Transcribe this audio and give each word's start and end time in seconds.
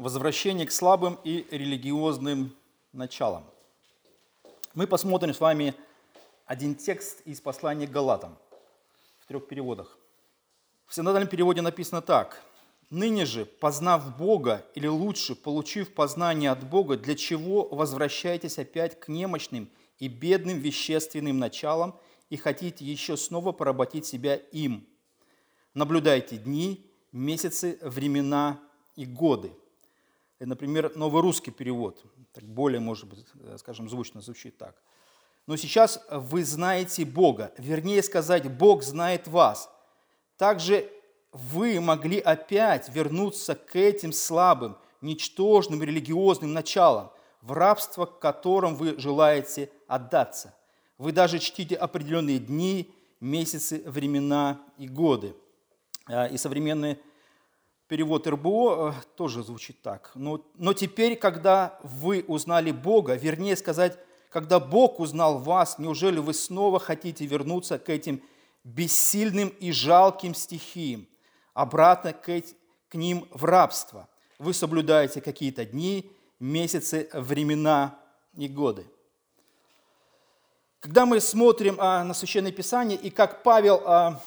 Возвращение 0.00 0.66
к 0.66 0.72
слабым 0.72 1.18
и 1.24 1.46
религиозным 1.50 2.56
началам. 2.94 3.44
Мы 4.72 4.86
посмотрим 4.86 5.34
с 5.34 5.40
вами 5.40 5.74
один 6.46 6.74
текст 6.74 7.20
из 7.26 7.42
послания 7.42 7.86
к 7.86 7.90
Галатам 7.90 8.38
в 9.18 9.26
трех 9.26 9.46
переводах. 9.46 9.98
В 10.86 10.94
синодальном 10.94 11.28
переводе 11.28 11.60
написано 11.60 12.00
так. 12.00 12.42
«Ныне 12.88 13.26
же, 13.26 13.44
познав 13.44 14.16
Бога, 14.16 14.64
или 14.74 14.86
лучше, 14.86 15.34
получив 15.34 15.92
познание 15.92 16.50
от 16.50 16.66
Бога, 16.66 16.96
для 16.96 17.14
чего 17.14 17.68
возвращаетесь 17.68 18.58
опять 18.58 18.98
к 18.98 19.08
немощным 19.08 19.68
и 19.98 20.08
бедным 20.08 20.60
вещественным 20.60 21.38
началам 21.38 21.94
и 22.30 22.38
хотите 22.38 22.86
еще 22.86 23.18
снова 23.18 23.52
поработить 23.52 24.06
себя 24.06 24.36
им? 24.36 24.88
Наблюдайте 25.74 26.38
дни, 26.38 26.90
месяцы, 27.12 27.78
времена 27.82 28.58
и 28.96 29.04
годы». 29.04 29.52
Например, 30.40 30.90
новый 30.96 31.22
русский 31.22 31.50
перевод, 31.50 32.02
так 32.32 32.44
более, 32.44 32.80
может 32.80 33.06
быть, 33.06 33.26
скажем, 33.58 33.88
звучно 33.88 34.20
звучит 34.22 34.56
так. 34.56 34.82
Но 35.46 35.56
сейчас 35.56 36.02
вы 36.10 36.44
знаете 36.44 37.04
Бога, 37.04 37.52
вернее 37.58 38.02
сказать, 38.02 38.50
Бог 38.50 38.82
знает 38.82 39.28
вас– 39.28 39.70
также 40.40 40.90
вы 41.32 41.80
могли 41.82 42.18
опять 42.18 42.88
вернуться 42.88 43.54
к 43.54 43.76
этим 43.76 44.10
слабым, 44.10 44.78
ничтожным 45.02 45.82
религиозным 45.82 46.54
началам, 46.54 47.12
в 47.42 47.52
рабство, 47.52 48.06
к 48.06 48.18
которым 48.20 48.74
вы 48.74 48.98
желаете 48.98 49.70
отдаться. 49.86 50.54
Вы 50.96 51.12
даже 51.12 51.40
чтите 51.40 51.76
определенные 51.76 52.38
дни, 52.38 52.90
месяцы, 53.20 53.82
времена 53.84 54.62
и 54.78 54.88
годы. 54.88 55.36
А, 56.06 56.24
и 56.24 56.38
современный 56.38 56.98
перевод 57.90 58.24
РБО 58.28 58.94
э, 58.96 59.02
тоже 59.16 59.42
звучит 59.42 59.82
так. 59.82 60.12
Но, 60.14 60.46
но 60.54 60.72
теперь, 60.74 61.16
когда 61.16 61.76
вы 61.82 62.24
узнали 62.28 62.70
Бога, 62.70 63.16
вернее 63.16 63.56
сказать, 63.56 63.98
когда 64.30 64.60
Бог 64.60 65.00
узнал 65.00 65.38
вас, 65.38 65.76
неужели 65.76 66.20
вы 66.20 66.32
снова 66.32 66.78
хотите 66.78 67.26
вернуться 67.26 67.80
к 67.80 67.88
этим 67.90 68.22
бессильным 68.62 69.48
и 69.48 69.72
жалким 69.72 70.36
стихиям, 70.36 71.08
обратно 71.52 72.12
к, 72.12 72.42
к 72.88 72.94
ним 72.94 73.26
в 73.32 73.44
рабство. 73.44 74.08
Вы 74.38 74.54
соблюдаете 74.54 75.20
какие-то 75.20 75.64
дни, 75.64 76.12
месяцы, 76.38 77.10
времена 77.12 77.98
и 78.36 78.46
годы. 78.46 78.86
Когда 80.78 81.06
мы 81.06 81.18
смотрим 81.18 81.76
а, 81.80 82.04
на 82.04 82.14
Священное 82.14 82.52
Писание 82.52 82.96
и 82.96 83.10
как 83.10 83.42
Павел 83.42 83.82
а, 83.84 84.22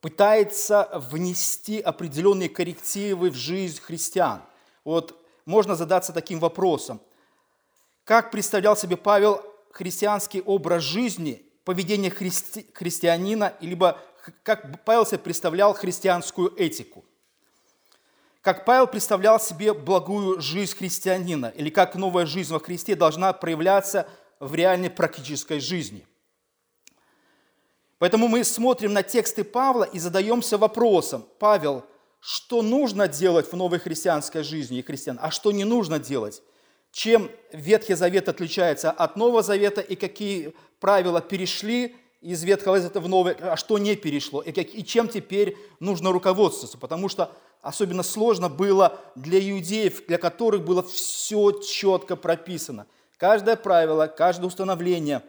пытается 0.00 0.88
внести 1.10 1.80
определенные 1.80 2.48
коррективы 2.48 3.30
в 3.30 3.34
жизнь 3.34 3.80
христиан, 3.80 4.42
вот 4.84 5.16
можно 5.44 5.74
задаться 5.74 6.12
таким 6.12 6.38
вопросом. 6.40 7.00
Как 8.04 8.30
представлял 8.30 8.76
себе 8.76 8.96
Павел 8.96 9.42
христианский 9.72 10.42
образ 10.42 10.82
жизни 10.82 11.44
поведение 11.64 12.10
христи, 12.10 12.66
христианина, 12.72 13.54
либо 13.60 14.00
как 14.42 14.84
Павел 14.84 15.06
себе 15.06 15.18
представлял 15.18 15.74
христианскую 15.74 16.52
этику. 16.56 17.04
Как 18.40 18.64
Павел 18.64 18.86
представлял 18.86 19.38
себе 19.38 19.74
благую 19.74 20.40
жизнь 20.40 20.74
христианина, 20.76 21.46
или 21.46 21.68
как 21.68 21.94
новая 21.94 22.24
жизнь 22.24 22.52
во 22.52 22.58
Христе 22.58 22.94
должна 22.94 23.32
проявляться 23.32 24.08
в 24.38 24.54
реальной 24.54 24.88
практической 24.88 25.60
жизни. 25.60 26.06
Поэтому 28.00 28.28
мы 28.28 28.44
смотрим 28.44 28.94
на 28.94 29.02
тексты 29.02 29.44
Павла 29.44 29.84
и 29.84 29.98
задаемся 29.98 30.56
вопросом, 30.56 31.26
Павел, 31.38 31.84
что 32.18 32.62
нужно 32.62 33.06
делать 33.06 33.52
в 33.52 33.56
новой 33.56 33.78
христианской 33.78 34.42
жизни 34.42 34.78
и 34.78 34.82
христиан, 34.82 35.18
а 35.20 35.30
что 35.30 35.52
не 35.52 35.64
нужно 35.64 35.98
делать? 35.98 36.42
Чем 36.92 37.30
Ветхий 37.52 37.92
Завет 37.92 38.30
отличается 38.30 38.90
от 38.90 39.16
Нового 39.16 39.42
Завета 39.42 39.82
и 39.82 39.96
какие 39.96 40.54
правила 40.80 41.20
перешли 41.20 41.94
из 42.22 42.42
Ветхого 42.42 42.80
Завета 42.80 43.00
в 43.00 43.08
Новый, 43.08 43.34
а 43.34 43.58
что 43.58 43.76
не 43.76 43.94
перешло, 43.96 44.40
и, 44.40 44.50
как, 44.50 44.74
и 44.74 44.82
чем 44.82 45.06
теперь 45.06 45.58
нужно 45.78 46.10
руководствоваться, 46.10 46.78
потому 46.78 47.10
что 47.10 47.30
особенно 47.60 48.02
сложно 48.02 48.48
было 48.48 48.98
для 49.14 49.38
иудеев, 49.50 50.06
для 50.06 50.16
которых 50.16 50.64
было 50.64 50.82
все 50.82 51.52
четко 51.60 52.16
прописано. 52.16 52.86
Каждое 53.18 53.56
правило, 53.56 54.06
каждое 54.06 54.46
установление, 54.46 55.22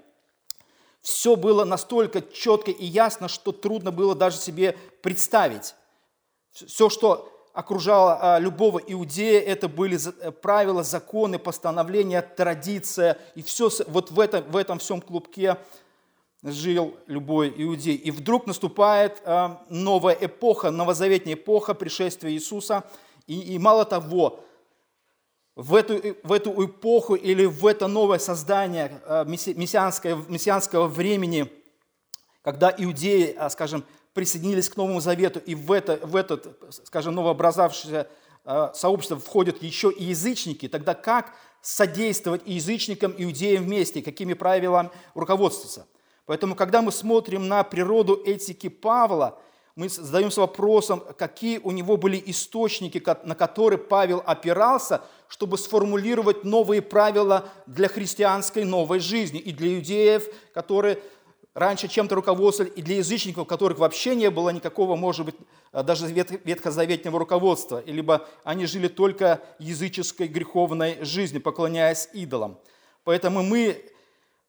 все 1.01 1.35
было 1.35 1.65
настолько 1.65 2.21
четко 2.21 2.71
и 2.71 2.85
ясно, 2.85 3.27
что 3.27 3.51
трудно 3.51 3.91
было 3.91 4.15
даже 4.15 4.37
себе 4.37 4.77
представить. 5.01 5.75
Все, 6.51 6.89
что 6.89 7.27
окружало 7.53 8.17
а, 8.21 8.39
любого 8.39 8.79
иудея, 8.79 9.41
это 9.41 9.67
были 9.67 9.99
э, 10.21 10.31
правила, 10.31 10.83
законы, 10.83 11.39
постановления, 11.39 12.21
традиция. 12.21 13.17
И 13.35 13.41
все 13.41 13.69
вот 13.87 14.11
в 14.11 14.19
этом, 14.19 14.43
в 14.43 14.55
этом 14.55 14.79
всем 14.79 15.01
клубке 15.01 15.57
жил 16.43 16.95
любой 17.07 17.53
иудей. 17.55 17.95
И 17.95 18.11
вдруг 18.11 18.47
наступает 18.47 19.21
а, 19.25 19.63
новая 19.69 20.17
эпоха, 20.19 20.71
новозаветная 20.71 21.33
эпоха 21.33 21.73
пришествия 21.73 22.31
Иисуса. 22.31 22.83
И, 23.27 23.55
и 23.55 23.59
мало 23.59 23.85
того, 23.85 24.39
в 25.55 25.75
эту, 25.75 26.17
в 26.23 26.31
эту 26.31 26.65
эпоху 26.65 27.15
или 27.15 27.45
в 27.45 27.65
это 27.65 27.87
новое 27.87 28.19
создание 28.19 29.01
а, 29.05 29.25
мессианского, 29.25 30.23
мессианского 30.29 30.87
времени, 30.87 31.51
когда 32.41 32.73
иудеи, 32.75 33.37
скажем, 33.49 33.83
присоединились 34.13 34.69
к 34.69 34.77
Новому 34.77 34.99
Завету, 35.01 35.39
и 35.39 35.55
в 35.55 35.71
это, 35.71 35.99
в 36.05 36.15
это 36.15 36.41
скажем, 36.69 37.15
новообразовавшееся 37.15 38.07
э, 38.43 38.69
сообщество 38.73 39.17
входят 39.17 39.61
еще 39.61 39.91
и 39.91 40.05
язычники, 40.05 40.67
тогда 40.67 40.93
как 40.93 41.33
содействовать 41.61 42.41
язычникам, 42.45 43.13
иудеям 43.17 43.63
вместе, 43.63 44.01
какими 44.01 44.33
правилами 44.33 44.89
руководствоваться? 45.13 45.87
Поэтому, 46.25 46.55
когда 46.55 46.81
мы 46.81 46.91
смотрим 46.91 47.47
на 47.47 47.63
природу 47.63 48.21
этики 48.25 48.69
Павла, 48.69 49.39
мы 49.75 49.87
задаемся 49.89 50.41
вопросом, 50.41 51.01
какие 51.17 51.59
у 51.59 51.71
него 51.71 51.97
были 51.97 52.21
источники, 52.25 53.01
на 53.23 53.35
которые 53.35 53.79
Павел 53.79 54.21
опирался, 54.25 55.01
чтобы 55.31 55.57
сформулировать 55.57 56.43
новые 56.43 56.81
правила 56.81 57.45
для 57.65 57.87
христианской 57.87 58.65
новой 58.65 58.99
жизни 58.99 59.39
и 59.39 59.53
для 59.53 59.77
иудеев, 59.77 60.25
которые 60.53 60.99
раньше 61.53 61.87
чем-то 61.87 62.15
руководствовали, 62.15 62.73
и 62.73 62.81
для 62.81 62.97
язычников, 62.97 63.47
которых 63.47 63.79
вообще 63.79 64.13
не 64.13 64.29
было 64.29 64.49
никакого, 64.49 64.97
может 64.97 65.25
быть, 65.27 65.35
э, 65.71 65.83
даже 65.83 66.07
ветхозаветного 66.07 67.17
руководства, 67.17 67.81
либо 67.85 68.27
они 68.43 68.65
жили 68.65 68.89
только 68.89 69.41
языческой 69.57 70.27
греховной 70.27 70.97
жизнью, 71.05 71.41
поклоняясь 71.41 72.09
идолам. 72.11 72.59
Поэтому 73.05 73.41
мы 73.41 73.85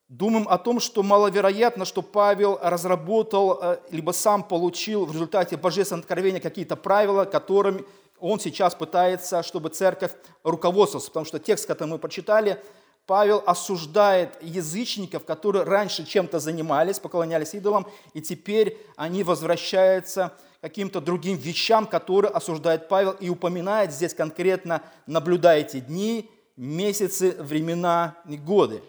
думаем 0.08 0.48
о 0.48 0.58
том, 0.58 0.80
что 0.80 1.04
маловероятно, 1.04 1.84
что 1.84 2.02
Павел 2.02 2.58
разработал, 2.60 3.56
э, 3.62 3.78
либо 3.92 4.10
сам 4.10 4.42
получил 4.42 5.06
в 5.06 5.12
результате 5.12 5.56
божественного 5.56 6.02
откровения 6.02 6.40
какие-то 6.40 6.74
правила, 6.74 7.24
которыми 7.24 7.84
он 8.22 8.38
сейчас 8.40 8.74
пытается, 8.74 9.42
чтобы 9.42 9.68
церковь 9.68 10.12
руководствовалась. 10.44 11.08
Потому 11.08 11.26
что 11.26 11.38
текст, 11.38 11.66
который 11.66 11.88
мы 11.88 11.98
прочитали, 11.98 12.62
Павел 13.06 13.42
осуждает 13.44 14.40
язычников, 14.40 15.24
которые 15.24 15.64
раньше 15.64 16.06
чем-то 16.06 16.38
занимались, 16.38 17.00
поклонялись 17.00 17.52
идолам, 17.54 17.86
и 18.14 18.20
теперь 18.20 18.78
они 18.96 19.24
возвращаются 19.24 20.32
каким-то 20.60 21.00
другим 21.00 21.36
вещам, 21.36 21.86
которые 21.86 22.30
осуждает 22.30 22.88
Павел, 22.88 23.10
и 23.12 23.28
упоминает 23.28 23.92
здесь 23.92 24.14
конкретно 24.14 24.82
«наблюдайте 25.06 25.80
дни, 25.80 26.30
месяцы, 26.56 27.32
времена 27.40 28.16
и 28.28 28.36
годы». 28.36 28.82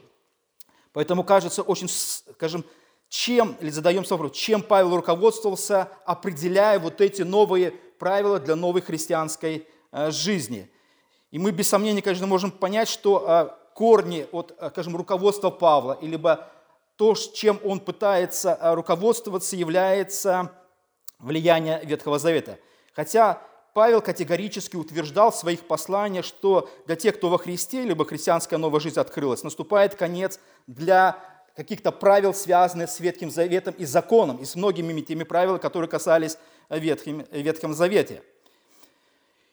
Поэтому 0.91 1.23
кажется 1.23 1.63
очень, 1.63 1.89
скажем, 1.89 2.63
чем, 3.09 3.57
или 3.59 3.69
задаем 3.69 4.03
вопрос, 4.07 4.31
чем 4.33 4.61
Павел 4.61 4.95
руководствовался, 4.95 5.87
определяя 6.05 6.79
вот 6.79 7.01
эти 7.01 7.23
новые 7.23 7.73
правила 7.97 8.39
для 8.39 8.55
новой 8.55 8.81
христианской 8.81 9.67
э, 9.91 10.11
жизни. 10.11 10.69
И 11.31 11.39
мы 11.39 11.51
без 11.51 11.69
сомнения, 11.69 12.01
конечно, 12.01 12.27
можем 12.27 12.51
понять, 12.51 12.87
что 12.87 13.25
э, 13.27 13.73
корни 13.73 14.27
от, 14.31 14.53
э, 14.57 14.69
скажем, 14.69 14.95
руководства 14.95 15.49
Павла, 15.49 15.97
либо 16.01 16.47
то, 16.95 17.15
чем 17.15 17.59
он 17.63 17.79
пытается 17.79 18.57
руководствоваться, 18.61 19.55
является 19.55 20.51
влияние 21.17 21.81
Ветхого 21.83 22.19
Завета. 22.19 22.59
Хотя 22.93 23.41
Павел 23.73 24.01
категорически 24.01 24.75
утверждал 24.75 25.31
в 25.31 25.35
своих 25.35 25.61
посланиях, 25.61 26.25
что 26.25 26.69
для 26.85 26.95
тех, 26.95 27.15
кто 27.17 27.29
во 27.29 27.39
Христе, 27.39 27.83
либо 27.83 28.05
христианская 28.05 28.57
новая 28.57 28.79
жизнь 28.79 28.99
открылась, 28.99 29.43
наступает 29.43 29.95
конец 29.95 30.39
для 30.67 31.17
каких-то 31.55 31.91
правил, 31.91 32.33
связанных 32.33 32.89
с 32.89 32.99
Ветхим 32.99 33.29
Заветом 33.29 33.75
и 33.77 33.85
законом, 33.85 34.37
и 34.37 34.45
с 34.45 34.55
многими 34.55 35.01
теми 35.01 35.23
правилами, 35.23 35.59
которые 35.59 35.89
касались 35.89 36.37
Ветхим, 36.69 37.25
Ветхом 37.31 37.73
Завете. 37.73 38.23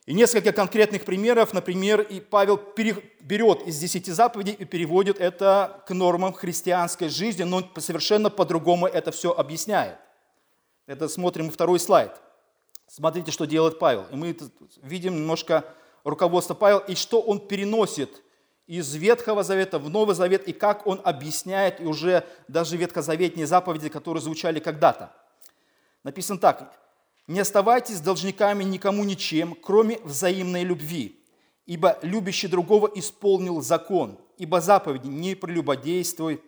И 0.07 0.15
несколько 0.15 0.53
конкретных 0.53 1.05
примеров, 1.05 1.53
например, 1.53 2.01
и 2.01 2.21
Павел 2.21 2.61
берет 3.21 3.63
из 3.67 3.79
десяти 3.79 4.11
заповедей 4.11 4.55
и 4.55 4.65
переводит 4.65 5.21
это 5.21 5.85
к 5.87 5.95
нормам 5.95 6.33
христианской 6.33 7.09
жизни, 7.09 7.45
но 7.45 7.63
совершенно 7.79 8.31
по-другому 8.31 8.87
это 8.87 9.13
все 9.13 9.31
объясняет. 9.31 9.99
Это 10.87 11.09
смотрим 11.09 11.51
второй 11.51 11.79
слайд. 11.79 12.13
Смотрите, 12.89 13.31
что 13.31 13.45
делает 13.45 13.79
Павел. 13.79 14.07
И 14.11 14.17
мы 14.17 14.37
видим 14.83 15.15
немножко 15.15 15.65
руководство 16.03 16.55
Павел 16.55 16.79
и 16.79 16.97
что 16.97 17.21
он 17.21 17.47
переносит 17.47 18.23
из 18.71 18.95
Ветхого 18.95 19.43
Завета 19.43 19.81
в 19.81 19.91
Новый 19.91 20.15
Завет 20.15 20.47
и 20.47 20.53
как 20.53 20.87
он 20.87 21.01
объясняет 21.03 21.81
и 21.81 21.85
уже 21.85 22.25
даже 22.47 22.77
ветхозаветные 22.77 23.45
заповеди, 23.45 23.89
которые 23.89 24.23
звучали 24.23 24.61
когда-то. 24.61 25.13
Написано 26.05 26.39
так. 26.39 26.79
«Не 27.27 27.41
оставайтесь 27.41 28.01
должниками 28.01 28.63
никому 28.63 29.03
ничем, 29.03 29.57
кроме 29.61 29.99
взаимной 30.05 30.63
любви, 30.63 31.21
ибо 31.67 31.99
любящий 32.03 32.47
другого 32.47 32.89
исполнил 32.95 33.61
закон, 33.61 34.21
ибо 34.39 34.61
заповеди 34.61 35.09
не 35.09 35.35
прелюбодействуй, 35.35 36.41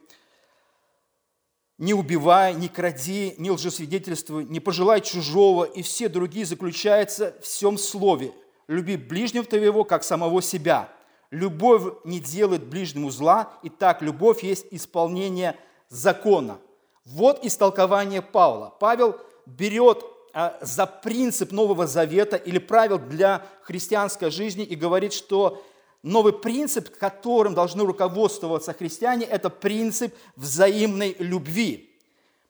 не 1.76 1.92
убивай, 1.92 2.54
не 2.54 2.69
кради, 2.69 3.34
не 3.38 3.50
лжесвидетельствуй, 3.50 4.44
не 4.44 4.60
пожелай 4.60 5.00
чужого, 5.00 5.64
и 5.64 5.82
все 5.82 6.08
другие 6.08 6.46
заключаются 6.46 7.34
в 7.40 7.44
всем 7.44 7.78
слове. 7.78 8.32
Люби 8.69 8.96
ближнего 8.96 9.44
твоего, 9.44 9.82
как 9.82 10.04
самого 10.04 10.40
себя. 10.40 10.88
Любовь 11.32 11.94
не 12.05 12.20
делает 12.20 12.67
ближнему 12.67 13.11
зла, 13.11 13.55
и 13.62 13.70
так 13.70 14.02
любовь 14.02 14.44
есть 14.44 14.67
исполнение 14.70 15.56
закона. 15.88 16.58
Вот 17.06 17.43
истолкование 17.43 18.20
Павла. 18.20 18.75
Павел 18.79 19.17
берет 19.46 20.05
а, 20.34 20.58
за 20.61 20.84
принцип 20.84 21.50
Нового 21.50 21.87
Завета 21.87 22.37
или 22.37 22.58
правил 22.58 22.99
для 22.99 23.46
христианской 23.62 24.31
жизни 24.31 24.62
и 24.62 24.76
говорит, 24.76 25.14
что 25.14 25.64
новый 26.02 26.34
принцип, 26.34 26.94
которым 26.99 27.55
должны 27.55 27.82
руководствоваться 27.87 28.75
христиане, 28.75 29.25
это 29.25 29.49
принцип 29.49 30.14
взаимной 30.37 31.17
любви. 31.19 31.96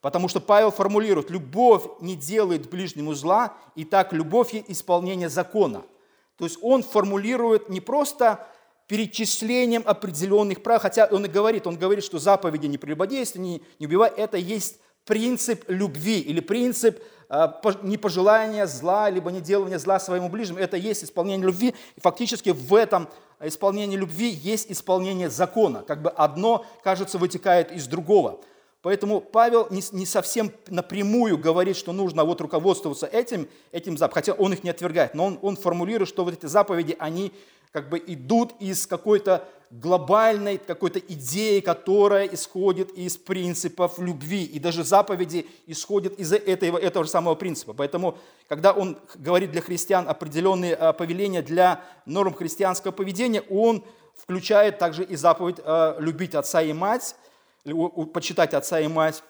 Потому 0.00 0.26
что 0.26 0.40
Павел 0.40 0.72
формулирует, 0.72 1.30
любовь 1.30 1.84
не 2.00 2.16
делает 2.16 2.68
ближнему 2.68 3.14
зла, 3.14 3.54
и 3.76 3.84
так 3.84 4.12
любовь 4.12 4.52
есть 4.54 4.68
исполнение 4.70 5.28
закона. 5.28 5.84
То 6.36 6.46
есть 6.46 6.58
он 6.60 6.82
формулирует 6.82 7.68
не 7.68 7.80
просто 7.80 8.44
перечислением 8.92 9.84
определенных 9.86 10.62
прав, 10.62 10.82
хотя 10.82 11.08
он 11.10 11.24
и 11.24 11.28
говорит, 11.28 11.66
он 11.66 11.78
говорит, 11.78 12.04
что 12.04 12.18
заповеди 12.18 12.66
не 12.66 12.76
прелюбодействуй, 12.76 13.40
не, 13.42 13.62
не 13.78 13.86
убивай, 13.86 14.12
это 14.14 14.36
есть 14.36 14.80
принцип 15.06 15.64
любви 15.66 16.20
или 16.20 16.40
принцип 16.40 17.02
э, 17.30 17.48
непожелания 17.84 18.66
зла, 18.66 19.08
либо 19.08 19.32
не 19.32 19.40
делания 19.40 19.78
зла 19.78 19.98
своему 19.98 20.28
ближнему. 20.28 20.58
Это 20.58 20.76
есть 20.76 21.04
исполнение 21.04 21.46
любви. 21.46 21.74
И 21.96 22.00
фактически 22.02 22.50
в 22.50 22.74
этом 22.74 23.08
исполнении 23.40 23.96
любви 23.96 24.28
есть 24.28 24.70
исполнение 24.70 25.30
закона. 25.30 25.84
Как 25.88 26.02
бы 26.02 26.10
одно, 26.10 26.66
кажется, 26.84 27.16
вытекает 27.16 27.72
из 27.72 27.86
другого. 27.86 28.40
Поэтому 28.82 29.22
Павел 29.22 29.68
не, 29.70 29.82
не 29.92 30.04
совсем 30.04 30.52
напрямую 30.68 31.38
говорит, 31.38 31.78
что 31.78 31.92
нужно 31.92 32.24
вот 32.24 32.42
руководствоваться 32.42 33.06
этим, 33.06 33.48
этим 33.70 33.96
заповедям, 33.96 34.14
хотя 34.14 34.32
он 34.34 34.52
их 34.52 34.62
не 34.64 34.68
отвергает, 34.70 35.14
но 35.14 35.24
он, 35.24 35.38
он 35.40 35.56
формулирует, 35.56 36.10
что 36.10 36.24
вот 36.24 36.34
эти 36.34 36.44
заповеди, 36.44 36.94
они 36.98 37.32
как 37.72 37.88
бы 37.88 38.02
идут 38.06 38.52
из 38.60 38.86
какой-то 38.86 39.48
глобальной 39.72 40.58
какой-то 40.58 40.98
идеи, 40.98 41.60
которая 41.60 42.26
исходит 42.26 42.90
из 42.90 43.16
принципов 43.16 43.98
любви. 43.98 44.44
И 44.44 44.58
даже 44.58 44.84
заповеди 44.84 45.46
исходят 45.66 46.18
из 46.18 46.32
этого, 46.32 46.76
этого 46.76 47.06
же 47.06 47.10
самого 47.10 47.34
принципа. 47.34 47.72
Поэтому, 47.72 48.18
когда 48.48 48.72
он 48.72 48.98
говорит 49.14 49.50
для 49.50 49.62
христиан 49.62 50.06
определенные 50.08 50.74
а, 50.74 50.92
повеления 50.92 51.40
для 51.40 51.82
норм 52.04 52.34
христианского 52.34 52.92
поведения, 52.92 53.40
он 53.48 53.82
включает 54.14 54.78
также 54.78 55.04
и 55.04 55.16
заповедь 55.16 55.56
а, 55.64 55.96
любить 55.98 56.34
отца 56.34 56.60
и 56.60 56.74
мать, 56.74 57.16
почитать 58.12 58.52
отца 58.52 58.78
и 58.78 58.88
мать. 58.88 59.22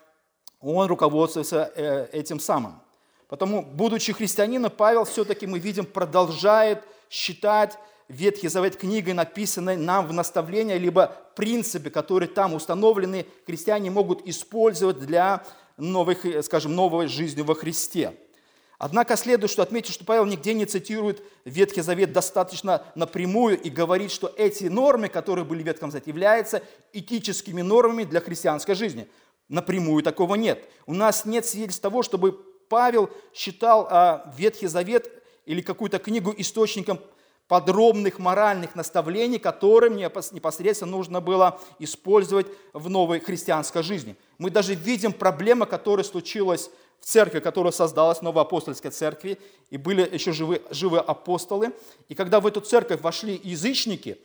Он 0.61 0.87
руководствуется 0.87 1.73
э, 1.75 2.07
этим 2.13 2.39
самым. 2.39 2.81
Потому, 3.27 3.63
будучи 3.63 4.13
христианином, 4.13 4.71
Павел 4.71 5.05
все-таки, 5.05 5.47
мы 5.47 5.59
видим, 5.59 5.85
продолжает 5.85 6.85
считать 7.11 7.79
Ветхий 8.09 8.49
Завет 8.49 8.77
книгой, 8.77 9.15
написанной 9.15 9.77
нам 9.77 10.07
в 10.07 10.13
наставление, 10.13 10.79
либо 10.79 11.17
принципы, 11.35 11.91
которые 11.91 12.29
там 12.29 12.55
установлены, 12.55 13.27
христиане 13.47 13.91
могут 13.91 14.27
использовать 14.27 14.99
для 14.99 15.45
новых, 15.77 16.25
скажем, 16.45 16.75
новой 16.75 17.07
жизни 17.07 17.43
во 17.43 17.55
Христе. 17.55 18.15
Однако 18.83 19.17
следует, 19.17 19.51
что 19.51 19.63
отметить, 19.63 19.95
что 19.95 20.05
Павел 20.05 20.25
нигде 20.25 20.55
не 20.55 20.67
цитирует 20.67 21.23
Ветхий 21.45 21.83
Завет 21.83 22.13
достаточно 22.13 22.85
напрямую 22.97 23.61
и 23.61 23.71
говорит, 23.71 24.11
что 24.11 24.33
эти 24.37 24.65
нормы, 24.65 25.09
которые 25.09 25.45
были 25.45 25.63
в 25.63 25.67
Ветхом 25.67 25.93
Завете, 25.93 26.11
являются 26.11 26.63
этическими 26.93 27.63
нормами 27.63 28.03
для 28.03 28.21
христианской 28.21 28.75
жизни. 28.75 29.07
Напрямую 29.49 30.03
такого 30.03 30.35
нет. 30.35 30.69
У 30.87 30.95
нас 30.95 31.25
нет 31.25 31.47
свидетельств 31.47 31.81
того, 31.81 32.03
чтобы 32.03 32.33
Павел 32.69 33.09
считал 33.33 33.87
а, 33.89 34.35
Ветхий 34.37 34.67
Завет 34.67 35.13
или 35.47 35.61
какую-то 35.61 36.01
книгу 36.01 36.35
источником 36.37 36.99
подробных 37.53 38.19
моральных 38.19 38.75
наставлений, 38.75 39.39
которые 39.39 39.91
мне 39.91 40.11
непосредственно 40.31 40.91
нужно 40.91 41.21
было 41.21 41.61
использовать 41.79 42.47
в 42.73 42.89
новой 42.89 43.21
христианской 43.21 43.83
жизни. 43.83 44.17
Мы 44.39 44.49
даже 44.49 44.75
видим 44.75 45.13
проблему, 45.13 45.67
которая 45.67 46.03
случилась 46.03 46.71
в 46.99 47.05
церкви, 47.05 47.41
которая 47.41 47.71
создалась, 47.71 48.21
в 48.21 48.23
новой 48.23 48.41
апостольской 48.41 48.91
церкви, 48.91 49.39
и 49.69 49.77
были 49.77 50.09
еще 50.11 50.33
живы, 50.33 50.63
живы 50.71 50.99
апостолы. 50.99 51.75
И 52.09 52.15
когда 52.15 52.41
в 52.41 52.47
эту 52.47 52.63
церковь 52.63 53.03
вошли 53.03 53.39
язычники, 53.45 54.17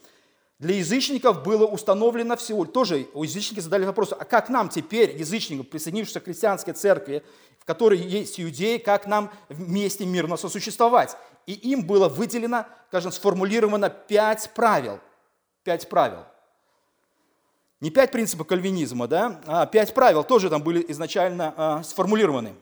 для 0.58 0.76
язычников 0.76 1.44
было 1.44 1.66
установлено 1.66 2.38
всего, 2.38 2.64
тоже 2.64 3.08
язычники 3.14 3.60
задали 3.60 3.84
вопрос, 3.84 4.14
а 4.18 4.24
как 4.24 4.48
нам 4.48 4.70
теперь, 4.70 5.18
язычникам, 5.18 5.66
присоединившимся 5.66 6.22
к 6.22 6.24
христианской 6.24 6.74
церкви, 6.74 7.24
в 7.60 7.66
которой 7.66 8.00
есть 8.00 8.40
иудеи, 8.40 8.78
как 8.78 9.06
нам 9.06 9.30
вместе 9.50 10.06
мирно 10.06 10.38
сосуществовать? 10.38 11.18
И 11.48 11.54
им 11.54 11.88
было 11.88 12.10
выделено, 12.10 12.68
скажем, 12.90 13.12
сформулировано 13.12 13.90
пять 13.90 14.52
правил. 14.54 15.00
Пять 15.64 15.90
правил. 15.90 16.26
Не 17.80 17.90
пять 17.90 18.12
принципов 18.12 18.48
кальвинизма, 18.48 19.08
да, 19.08 19.40
а 19.46 19.66
пять 19.66 19.94
правил 19.94 20.24
тоже 20.24 20.50
там 20.50 20.62
были 20.62 20.84
изначально 20.90 21.54
а, 21.56 21.84
сформулированы. 21.84 22.56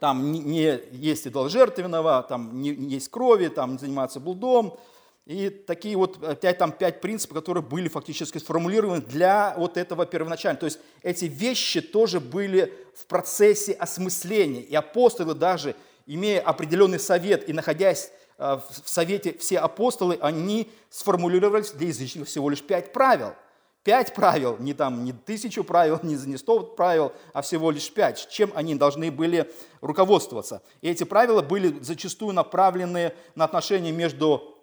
Там 0.00 0.32
не, 0.32 0.80
есть 0.92 1.26
идоложертвенного, 1.26 2.24
там 2.28 2.60
не, 2.60 2.70
есть 2.70 3.10
крови, 3.10 3.48
там 3.48 3.72
не 3.72 3.78
заниматься 3.78 4.20
блудом. 4.20 4.78
И 5.24 5.48
такие 5.48 5.96
вот 5.96 6.40
пять, 6.40 6.58
там, 6.58 6.72
пять 6.72 7.00
принципов, 7.00 7.38
которые 7.38 7.64
были 7.64 7.88
фактически 7.88 8.36
сформулированы 8.36 9.00
для 9.00 9.54
вот 9.56 9.78
этого 9.78 10.04
первоначально. 10.04 10.60
То 10.60 10.66
есть 10.66 10.78
эти 11.02 11.24
вещи 11.24 11.80
тоже 11.80 12.20
были 12.20 12.74
в 12.94 13.06
процессе 13.06 13.72
осмысления. 13.72 14.60
И 14.60 14.74
апостолы 14.74 15.34
даже 15.34 15.74
имея 16.06 16.40
определенный 16.40 16.98
совет 16.98 17.48
и 17.48 17.52
находясь 17.52 18.10
э, 18.38 18.58
в 18.82 18.88
совете 18.88 19.36
все 19.38 19.58
апостолы, 19.58 20.18
они 20.20 20.70
сформулировали 20.90 21.64
для 21.74 21.88
язычников 21.88 22.28
всего 22.28 22.50
лишь 22.50 22.62
пять 22.62 22.92
правил. 22.92 23.34
Пять 23.82 24.14
правил, 24.14 24.56
не 24.58 24.72
там, 24.72 25.04
не 25.04 25.12
тысячу 25.12 25.62
правил, 25.62 26.00
не, 26.02 26.14
не 26.14 26.38
сто 26.38 26.60
правил, 26.60 27.12
а 27.34 27.42
всего 27.42 27.70
лишь 27.70 27.92
пять, 27.92 28.28
чем 28.30 28.50
они 28.54 28.74
должны 28.74 29.12
были 29.12 29.52
руководствоваться. 29.82 30.62
И 30.80 30.88
эти 30.88 31.04
правила 31.04 31.42
были 31.42 31.78
зачастую 31.82 32.32
направлены 32.32 33.12
на 33.34 33.44
отношения 33.44 33.92
между 33.92 34.54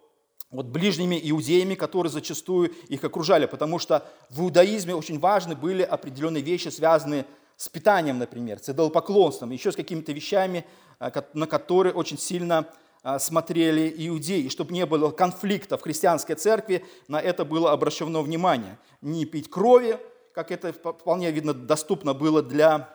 вот 0.50 0.66
ближними 0.66 1.18
иудеями, 1.22 1.76
которые 1.76 2.12
зачастую 2.12 2.72
их 2.88 3.04
окружали, 3.04 3.46
потому 3.46 3.78
что 3.78 4.04
в 4.28 4.42
иудаизме 4.42 4.94
очень 4.94 5.20
важны 5.20 5.54
были 5.54 5.82
определенные 5.82 6.42
вещи, 6.42 6.68
связанные 6.68 7.24
с 7.62 7.68
питанием, 7.68 8.18
например, 8.18 8.58
с 8.58 8.68
идолопоклонством, 8.68 9.52
еще 9.52 9.70
с 9.70 9.76
какими-то 9.76 10.10
вещами, 10.10 10.66
а, 10.98 11.12
на 11.32 11.46
которые 11.46 11.94
очень 11.94 12.18
сильно 12.18 12.66
а, 13.04 13.20
смотрели 13.20 13.94
иудеи. 14.08 14.48
Чтобы 14.48 14.72
не 14.72 14.84
было 14.84 15.12
конфликта 15.12 15.78
в 15.78 15.82
христианской 15.82 16.34
церкви, 16.34 16.84
на 17.06 17.20
это 17.20 17.44
было 17.44 17.70
обращено 17.70 18.22
внимание. 18.22 18.78
Не 19.00 19.26
пить 19.26 19.48
крови, 19.48 19.96
как 20.34 20.50
это 20.50 20.72
вполне 20.72 21.30
видно 21.30 21.54
доступно 21.54 22.14
было 22.14 22.42
для 22.42 22.88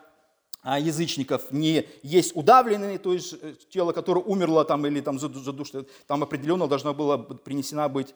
а, 0.62 0.78
язычников, 0.78 1.50
не 1.50 1.88
есть 2.02 2.36
удавленные, 2.36 2.98
то 2.98 3.14
есть 3.14 3.36
э, 3.40 3.54
тело, 3.70 3.92
которое 3.92 4.20
умерло 4.20 4.66
там, 4.66 4.84
или 4.84 5.00
там 5.00 5.18
задушено, 5.18 5.86
там 6.06 6.22
определенно 6.22 6.68
должно 6.68 6.92
было 6.92 7.16
принесена 7.16 7.88
быть, 7.88 8.14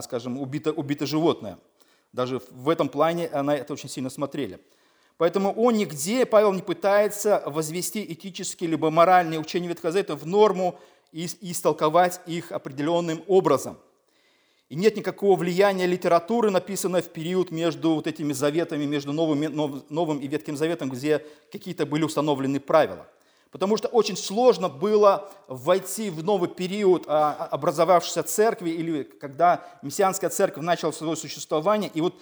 скажем, 0.00 0.40
убито, 0.40 0.72
убито 0.72 1.04
животное. 1.04 1.58
Даже 2.14 2.40
в 2.50 2.70
этом 2.70 2.88
плане 2.88 3.28
на 3.28 3.54
это 3.54 3.74
очень 3.74 3.90
сильно 3.90 4.08
смотрели. 4.08 4.60
Поэтому 5.20 5.52
он 5.52 5.74
нигде, 5.74 6.24
Павел 6.24 6.54
не 6.54 6.62
пытается 6.62 7.42
возвести 7.44 8.02
этические 8.10 8.70
либо 8.70 8.90
моральные 8.90 9.38
учения 9.38 9.68
Ветхого 9.68 9.92
Завета 9.92 10.16
в 10.16 10.26
норму 10.26 10.80
и 11.12 11.26
истолковать 11.42 12.22
их 12.24 12.52
определенным 12.52 13.22
образом. 13.26 13.76
И 14.70 14.76
нет 14.76 14.96
никакого 14.96 15.36
влияния 15.36 15.84
литературы, 15.84 16.48
написанной 16.48 17.02
в 17.02 17.10
период 17.10 17.50
между 17.50 17.96
вот 17.96 18.06
этими 18.06 18.32
заветами, 18.32 18.86
между 18.86 19.12
Новым, 19.12 19.84
Новым 19.90 20.20
и 20.20 20.26
Ветхим 20.26 20.56
Заветом, 20.56 20.88
где 20.88 21.22
какие-то 21.52 21.84
были 21.84 22.04
установлены 22.04 22.58
правила. 22.58 23.06
Потому 23.50 23.76
что 23.76 23.88
очень 23.88 24.16
сложно 24.16 24.70
было 24.70 25.30
войти 25.48 26.08
в 26.08 26.24
новый 26.24 26.48
период 26.48 27.04
а, 27.08 27.48
образовавшейся 27.50 28.22
церкви, 28.22 28.70
или 28.70 29.02
когда 29.02 29.66
мессианская 29.82 30.30
церковь 30.30 30.64
начала 30.64 30.92
свое 30.92 31.14
существование, 31.14 31.90
и 31.92 32.00
вот 32.00 32.14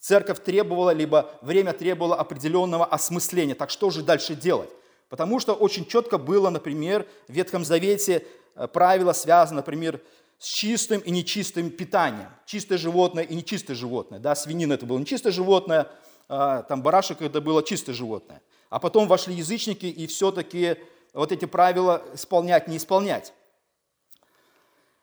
Церковь 0.00 0.42
требовала, 0.42 0.90
либо 0.90 1.30
время 1.42 1.72
требовало 1.72 2.16
определенного 2.16 2.84
осмысления. 2.84 3.54
Так 3.54 3.70
что 3.70 3.90
же 3.90 4.02
дальше 4.02 4.34
делать? 4.34 4.70
Потому 5.08 5.40
что 5.40 5.54
очень 5.54 5.86
четко 5.86 6.18
было, 6.18 6.50
например, 6.50 7.06
в 7.26 7.32
Ветхом 7.32 7.64
Завете 7.64 8.26
э, 8.54 8.68
правило 8.68 9.12
связано, 9.12 9.56
например, 9.56 10.00
с 10.38 10.46
чистым 10.46 11.00
и 11.00 11.10
нечистым 11.10 11.70
питанием. 11.70 12.28
Чистое 12.46 12.78
животное 12.78 13.24
и 13.24 13.34
нечистое 13.34 13.76
животное. 13.76 14.20
Да, 14.20 14.34
свинина 14.34 14.74
это 14.74 14.86
было 14.86 14.98
нечистое 14.98 15.32
животное, 15.32 15.88
а, 16.28 16.62
там 16.62 16.82
барашек 16.82 17.22
это 17.22 17.40
было 17.40 17.62
чистое 17.62 17.94
животное. 17.94 18.40
А 18.70 18.78
потом 18.78 19.08
вошли 19.08 19.34
язычники 19.34 19.86
и 19.86 20.06
все-таки 20.06 20.76
вот 21.12 21.32
эти 21.32 21.46
правила 21.46 22.02
исполнять, 22.14 22.68
не 22.68 22.76
исполнять. 22.76 23.32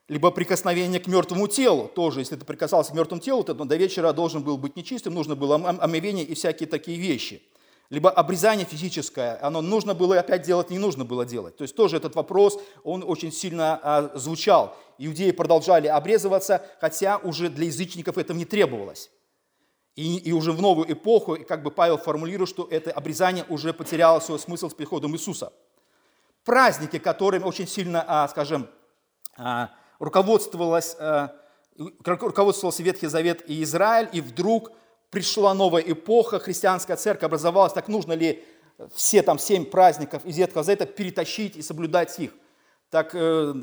Либо 0.07 0.29
прикосновение 0.29 0.99
к 0.99 1.07
мертвому 1.07 1.47
телу, 1.47 1.87
тоже, 1.87 2.19
если 2.19 2.35
ты 2.35 2.45
прикасался 2.45 2.91
к 2.91 2.95
мертвому 2.95 3.21
телу, 3.21 3.43
то 3.43 3.53
до 3.53 3.75
вечера 3.75 4.13
должен 4.13 4.43
был 4.43 4.57
быть 4.57 4.75
нечистым, 4.75 5.15
нужно 5.15 5.35
было 5.35 5.55
омовение 5.55 6.23
и 6.23 6.35
всякие 6.35 6.69
такие 6.69 6.99
вещи. 6.99 7.41
Либо 7.89 8.09
обрезание 8.09 8.65
физическое, 8.65 9.39
оно 9.41 9.61
нужно 9.61 9.93
было 9.93 10.19
опять 10.19 10.43
делать, 10.43 10.69
не 10.69 10.79
нужно 10.79 11.05
было 11.05 11.25
делать. 11.25 11.55
То 11.57 11.63
есть 11.63 11.75
тоже 11.75 11.97
этот 11.97 12.15
вопрос, 12.15 12.59
он 12.83 13.03
очень 13.05 13.31
сильно 13.31 13.79
а, 13.81 14.11
звучал. 14.15 14.75
Иудеи 14.97 15.31
продолжали 15.31 15.87
обрезываться, 15.87 16.65
хотя 16.79 17.17
уже 17.17 17.49
для 17.49 17.65
язычников 17.65 18.17
это 18.17 18.33
не 18.33 18.45
требовалось. 18.45 19.11
И, 19.95 20.17
и 20.17 20.31
уже 20.33 20.51
в 20.51 20.61
новую 20.61 20.91
эпоху, 20.91 21.37
как 21.47 21.63
бы 21.63 21.71
Павел 21.71 21.97
формулирует, 21.97 22.49
что 22.49 22.67
это 22.69 22.91
обрезание 22.91 23.45
уже 23.49 23.71
потеряло 23.71 24.19
свой 24.19 24.39
смысл 24.39 24.69
с 24.69 24.73
приходом 24.73 25.13
Иисуса. 25.13 25.53
Праздники, 26.43 26.99
которыми 26.99 27.43
очень 27.43 27.67
сильно, 27.67 28.03
а, 28.07 28.27
скажем, 28.27 28.67
а, 29.37 29.69
руководствовалась, 29.99 30.95
а, 30.99 31.35
руководствовался 31.77 32.83
Ветхий 32.83 33.07
Завет 33.07 33.49
и 33.49 33.63
Израиль, 33.63 34.09
и 34.11 34.21
вдруг 34.21 34.71
пришла 35.09 35.53
новая 35.53 35.81
эпоха, 35.81 36.39
христианская 36.39 36.95
церковь 36.95 37.27
образовалась, 37.27 37.73
так 37.73 37.87
нужно 37.87 38.13
ли 38.13 38.43
все 38.93 39.21
там 39.21 39.39
семь 39.39 39.65
праздников 39.65 40.25
из 40.25 40.37
Ветхого 40.37 40.63
Завета 40.63 40.85
перетащить 40.85 41.55
и 41.55 41.61
соблюдать 41.61 42.19
их? 42.19 42.31
Так 42.89 43.11
э, 43.13 43.53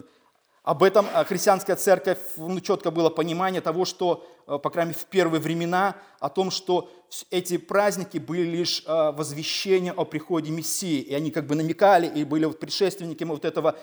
об 0.62 0.85
этом 0.85 1.07
э, 1.12 1.25
христианская 1.25 1.75
церковь, 1.75 2.19
ну, 2.37 2.61
четко 2.61 2.93
было 2.93 3.11
понимание 3.11 3.61
того, 3.61 3.85
что, 3.85 4.25
э, 4.47 4.59
по 4.59 4.71
крайней 4.71 4.91
мере, 4.91 5.01
в 5.01 5.07
первые 5.07 5.41
времена, 5.41 5.97
о 6.21 6.29
том, 6.29 6.53
что 6.53 6.89
эти 7.31 7.57
праздники 7.57 8.19
были 8.19 8.43
лишь 8.43 8.85
э, 8.87 9.12
возвещением 9.12 9.99
о 9.99 10.05
приходе 10.05 10.53
Мессии, 10.53 11.01
и 11.01 11.15
они 11.15 11.33
как 11.33 11.47
бы 11.49 11.57
намекали 11.57 12.07
и 12.07 12.25
были 12.25 12.49
предшественниками 12.49 13.31
вот 13.31 13.45
этого, 13.45 13.77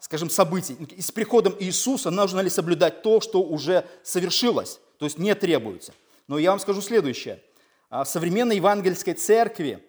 скажем, 0.00 0.30
события. 0.30 0.74
И 0.74 1.00
с 1.00 1.10
приходом 1.10 1.54
Иисуса 1.58 2.10
нужно 2.10 2.40
ли 2.40 2.50
соблюдать 2.50 3.02
то, 3.02 3.20
что 3.20 3.42
уже 3.42 3.86
совершилось, 4.02 4.80
то 4.98 5.04
есть 5.04 5.18
не 5.18 5.34
требуется. 5.34 5.92
Но 6.26 6.38
я 6.38 6.50
вам 6.50 6.60
скажу 6.60 6.80
следующее. 6.80 7.42
В 7.90 8.04
современной 8.04 8.56
евангельской 8.56 9.14
церкви 9.14 9.84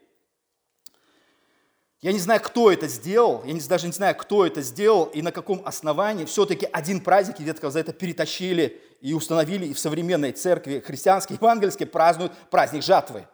я 2.01 2.11
не 2.11 2.19
знаю, 2.19 2.41
кто 2.41 2.71
это 2.71 2.87
сделал, 2.87 3.43
я 3.45 3.55
даже 3.69 3.85
не 3.85 3.93
знаю, 3.93 4.15
кто 4.15 4.43
это 4.43 4.61
сделал 4.63 5.05
и 5.05 5.21
на 5.21 5.31
каком 5.31 5.61
основании. 5.65 6.25
Все-таки 6.25 6.67
один 6.71 6.99
праздник 6.99 7.39
Ветхого 7.39 7.71
Завета 7.71 7.93
перетащили 7.93 8.81
и 9.01 9.13
установили, 9.13 9.67
и 9.67 9.73
в 9.73 9.79
современной 9.79 10.31
церкви 10.31 10.79
христианской, 10.79 11.35
евангельской 11.35 11.85
празднуют 11.85 12.33
праздник 12.49 12.81
жатвы. 12.81 13.27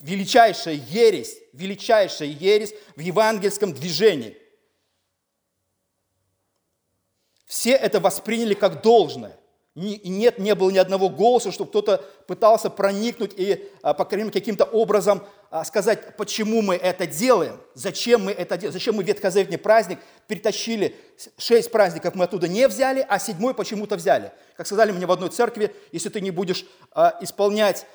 Величайшая 0.00 0.74
ересь, 0.74 1.38
величайшая 1.54 2.28
ересь 2.28 2.74
в 2.96 3.00
евангельском 3.00 3.72
движении. 3.72 4.36
Все 7.46 7.72
это 7.72 8.00
восприняли 8.00 8.54
как 8.54 8.82
должное 8.82 9.38
нет, 9.76 10.38
не 10.38 10.54
было 10.54 10.70
ни 10.70 10.78
одного 10.78 11.10
голоса, 11.10 11.52
чтобы 11.52 11.68
кто-то 11.68 12.02
пытался 12.26 12.70
проникнуть 12.70 13.32
и, 13.36 13.70
а, 13.82 13.92
по 13.92 14.06
крайней 14.06 14.24
мере, 14.24 14.40
каким-то 14.40 14.64
образом 14.64 15.22
а, 15.50 15.64
сказать, 15.64 16.16
почему 16.16 16.62
мы 16.62 16.76
это 16.76 17.06
делаем, 17.06 17.60
зачем 17.74 18.24
мы 18.24 18.32
это 18.32 18.56
делаем, 18.56 18.72
зачем 18.72 18.94
мы 18.96 19.02
ветхозаветный 19.02 19.58
праздник 19.58 19.98
перетащили, 20.28 20.96
шесть 21.36 21.70
праздников 21.70 22.14
мы 22.14 22.24
оттуда 22.24 22.48
не 22.48 22.66
взяли, 22.68 23.04
а 23.06 23.18
седьмой 23.18 23.52
почему-то 23.52 23.96
взяли. 23.96 24.32
Как 24.56 24.66
сказали 24.66 24.92
мне 24.92 25.04
в 25.04 25.12
одной 25.12 25.28
церкви, 25.28 25.74
если 25.92 26.08
ты 26.08 26.22
не 26.22 26.30
будешь 26.30 26.64
а, 26.92 27.14
исполнять 27.20 27.86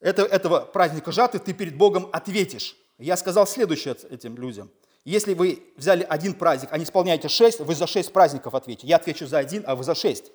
это, 0.00 0.22
этого 0.22 0.60
праздника 0.60 1.12
жатвы, 1.12 1.40
ты 1.40 1.52
перед 1.52 1.76
Богом 1.76 2.08
ответишь. 2.10 2.74
Я 2.96 3.18
сказал 3.18 3.46
следующее 3.46 3.96
этим 4.10 4.34
людям. 4.38 4.70
Если 5.04 5.34
вы 5.34 5.62
взяли 5.76 6.06
один 6.08 6.34
праздник, 6.34 6.68
а 6.72 6.78
не 6.78 6.84
исполняете 6.84 7.28
шесть, 7.28 7.60
вы 7.60 7.74
за 7.74 7.86
шесть 7.86 8.12
праздников 8.12 8.54
ответите. 8.54 8.86
Я 8.86 8.96
отвечу 8.96 9.26
за 9.26 9.38
один, 9.38 9.64
а 9.66 9.74
вы 9.74 9.84
за 9.84 9.94
шесть. 9.94 10.30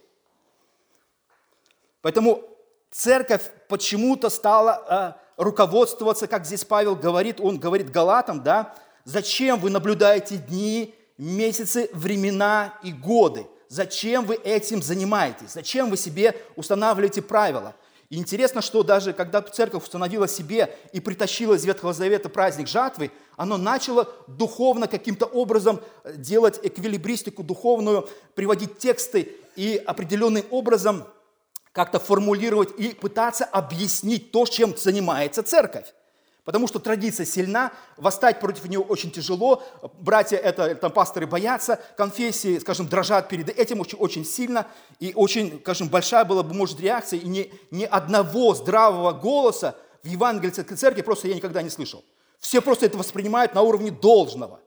Поэтому 2.02 2.44
церковь 2.92 3.52
почему-то 3.68 4.30
стала 4.30 5.18
э, 5.38 5.44
руководствоваться, 5.44 6.28
как 6.28 6.46
здесь 6.46 6.64
Павел 6.64 6.96
говорит, 6.96 7.40
он 7.40 7.60
говорит 7.60 7.92
Галатам, 7.92 8.42
да, 8.42 8.76
зачем 9.04 9.60
вы 9.60 9.70
наблюдаете 9.70 10.38
дни, 10.38 10.96
месяцы, 11.18 11.90
времена 11.94 12.74
и 12.84 12.92
годы? 12.92 13.48
Зачем 13.68 14.26
вы 14.26 14.36
этим 14.36 14.82
занимаетесь? 14.82 15.52
Зачем 15.54 15.90
вы 15.90 15.98
себе 15.98 16.36
устанавливаете 16.56 17.22
правила? 17.22 17.76
И 18.10 18.18
интересно, 18.18 18.62
что 18.62 18.84
даже 18.84 19.14
когда 19.14 19.42
церковь 19.42 19.84
установила 19.84 20.28
себе 20.28 20.76
и 20.94 21.00
притащила 21.00 21.56
из 21.56 21.66
Ветхого 21.66 21.94
Завета 21.94 22.30
праздник 22.30 22.68
жатвы, 22.68 23.12
оно 23.38 23.58
начало 23.58 24.08
духовно 24.27 24.88
каким-то 24.88 25.25
образом 25.25 25.82
делать 26.15 26.60
эквилибристику 26.63 27.44
духовную, 27.44 28.08
приводить 28.34 28.77
тексты 28.77 29.36
и 29.56 29.82
определенным 29.86 30.44
образом 30.51 31.06
как-то 31.72 32.00
формулировать 32.00 32.70
и 32.80 32.89
пытаться 32.89 33.44
объяснить 33.44 34.32
то, 34.32 34.46
чем 34.46 34.75
занимается 34.77 35.44
церковь. 35.44 35.94
Потому 36.46 36.68
что 36.68 36.77
традиция 36.77 37.25
сильна, 37.25 37.74
восстать 37.98 38.39
против 38.39 38.65
нее 38.65 38.80
очень 38.80 39.10
тяжело, 39.10 39.63
братья, 40.00 40.38
это 40.38 40.75
там 40.75 40.92
пасторы 40.92 41.25
боятся, 41.25 41.80
конфессии, 41.98 42.60
скажем, 42.60 42.88
дрожат 42.88 43.27
перед 43.30 43.50
этим 43.50 43.82
очень, 43.82 43.98
очень 43.98 44.24
сильно, 44.24 44.68
и 45.00 45.12
очень, 45.15 45.60
скажем, 45.62 45.89
большая 45.89 46.24
была 46.24 46.44
бы, 46.44 46.54
может, 46.54 46.80
реакция, 46.80 47.20
и 47.20 47.27
ни, 47.27 47.51
ни 47.72 47.84
одного 47.84 48.54
здравого 48.54 49.12
голоса 49.12 49.75
в 50.04 50.08
евангельской 50.08 50.77
церкви 50.77 51.01
просто 51.01 51.27
я 51.27 51.34
никогда 51.34 51.63
не 51.63 51.72
слышал. 51.72 52.06
Все 52.39 52.62
просто 52.62 52.86
это 52.86 52.98
воспринимают 52.98 53.54
на 53.54 53.62
уровне 53.62 53.92
должного. 53.92 54.60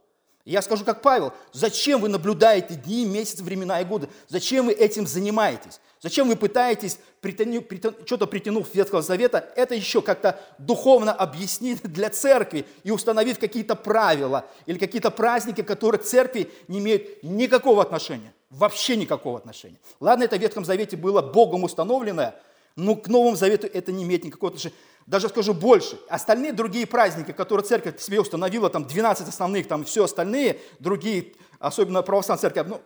Я 0.48 0.62
скажу, 0.62 0.82
как 0.82 1.02
Павел, 1.02 1.34
зачем 1.52 2.00
вы 2.00 2.08
наблюдаете 2.08 2.74
дни, 2.74 3.04
месяцы, 3.04 3.44
времена 3.44 3.82
и 3.82 3.84
годы? 3.84 4.08
Зачем 4.28 4.64
вы 4.64 4.72
этим 4.72 5.06
занимаетесь? 5.06 5.78
Зачем 6.00 6.26
вы 6.26 6.36
пытаетесь, 6.36 6.98
притяну, 7.20 7.60
притяну, 7.60 7.94
что-то 8.06 8.26
притянув 8.26 8.74
Ветхого 8.74 9.02
Завета, 9.02 9.52
это 9.56 9.74
еще 9.74 10.00
как-то 10.00 10.40
духовно 10.56 11.12
объяснить 11.12 11.82
для 11.82 12.08
церкви 12.08 12.64
и 12.82 12.90
установив 12.90 13.38
какие-то 13.38 13.74
правила 13.74 14.46
или 14.64 14.78
какие-то 14.78 15.10
праздники, 15.10 15.60
которые 15.60 16.00
к 16.00 16.04
церкви 16.04 16.50
не 16.66 16.78
имеют 16.78 17.22
никакого 17.22 17.82
отношения, 17.82 18.32
вообще 18.48 18.96
никакого 18.96 19.36
отношения. 19.36 19.78
Ладно, 20.00 20.22
это 20.22 20.36
в 20.36 20.40
Ветхом 20.40 20.64
Завете 20.64 20.96
было 20.96 21.20
Богом 21.20 21.64
установленное, 21.64 22.40
но 22.74 22.96
к 22.96 23.08
Новому 23.08 23.36
Завету 23.36 23.66
это 23.66 23.92
не 23.92 24.04
имеет 24.04 24.24
никакого 24.24 24.48
отношения 24.48 24.76
даже 25.08 25.30
скажу 25.30 25.54
больше, 25.54 25.98
остальные 26.10 26.52
другие 26.52 26.86
праздники, 26.86 27.32
которые 27.32 27.64
церковь 27.64 27.98
себе 27.98 28.20
установила, 28.20 28.68
там 28.68 28.84
12 28.84 29.26
основных, 29.26 29.66
там 29.66 29.82
все 29.84 30.04
остальные, 30.04 30.60
другие, 30.80 31.32
особенно 31.58 32.02
православная 32.02 32.42
церковь, 32.42 32.66
ну, 32.68 32.82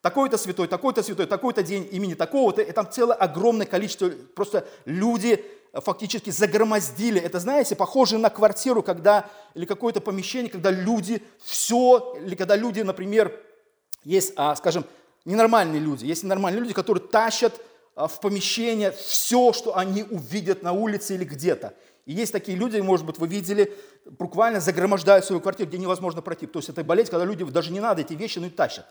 такой-то 0.00 0.38
святой, 0.38 0.66
такой-то 0.66 1.02
святой, 1.02 1.26
такой-то 1.26 1.62
день 1.62 1.86
имени 1.92 2.14
такого-то, 2.14 2.62
и 2.62 2.72
там 2.72 2.90
целое 2.90 3.16
огромное 3.16 3.66
количество, 3.66 4.08
просто 4.34 4.66
люди 4.86 5.44
фактически 5.74 6.30
загромоздили. 6.30 7.20
Это, 7.20 7.38
знаете, 7.38 7.76
похоже 7.76 8.16
на 8.16 8.30
квартиру, 8.30 8.82
когда, 8.82 9.28
или 9.52 9.66
какое-то 9.66 10.00
помещение, 10.00 10.50
когда 10.50 10.70
люди 10.70 11.22
все, 11.38 12.16
или 12.18 12.34
когда 12.34 12.56
люди, 12.56 12.80
например, 12.80 13.38
есть, 14.04 14.32
а, 14.36 14.56
скажем, 14.56 14.86
ненормальные 15.26 15.82
люди, 15.82 16.06
есть 16.06 16.22
ненормальные 16.22 16.62
люди, 16.62 16.72
которые 16.72 17.06
тащат 17.06 17.60
в 18.06 18.20
помещение 18.20 18.92
все, 18.92 19.52
что 19.52 19.76
они 19.76 20.04
увидят 20.04 20.62
на 20.62 20.72
улице 20.72 21.16
или 21.16 21.24
где-то. 21.24 21.74
И 22.06 22.12
есть 22.12 22.32
такие 22.32 22.56
люди, 22.56 22.78
может 22.78 23.04
быть, 23.04 23.18
вы 23.18 23.26
видели, 23.26 23.74
буквально 24.06 24.60
загромождают 24.60 25.24
свою 25.24 25.40
квартиру, 25.40 25.68
где 25.68 25.78
невозможно 25.78 26.22
пройти. 26.22 26.46
То 26.46 26.60
есть 26.60 26.68
это 26.68 26.84
болезнь, 26.84 27.10
когда 27.10 27.24
люди 27.24 27.44
даже 27.44 27.72
не 27.72 27.80
надо 27.80 28.02
эти 28.02 28.12
вещи, 28.12 28.38
но 28.38 28.46
и 28.46 28.50
тащат. 28.50 28.86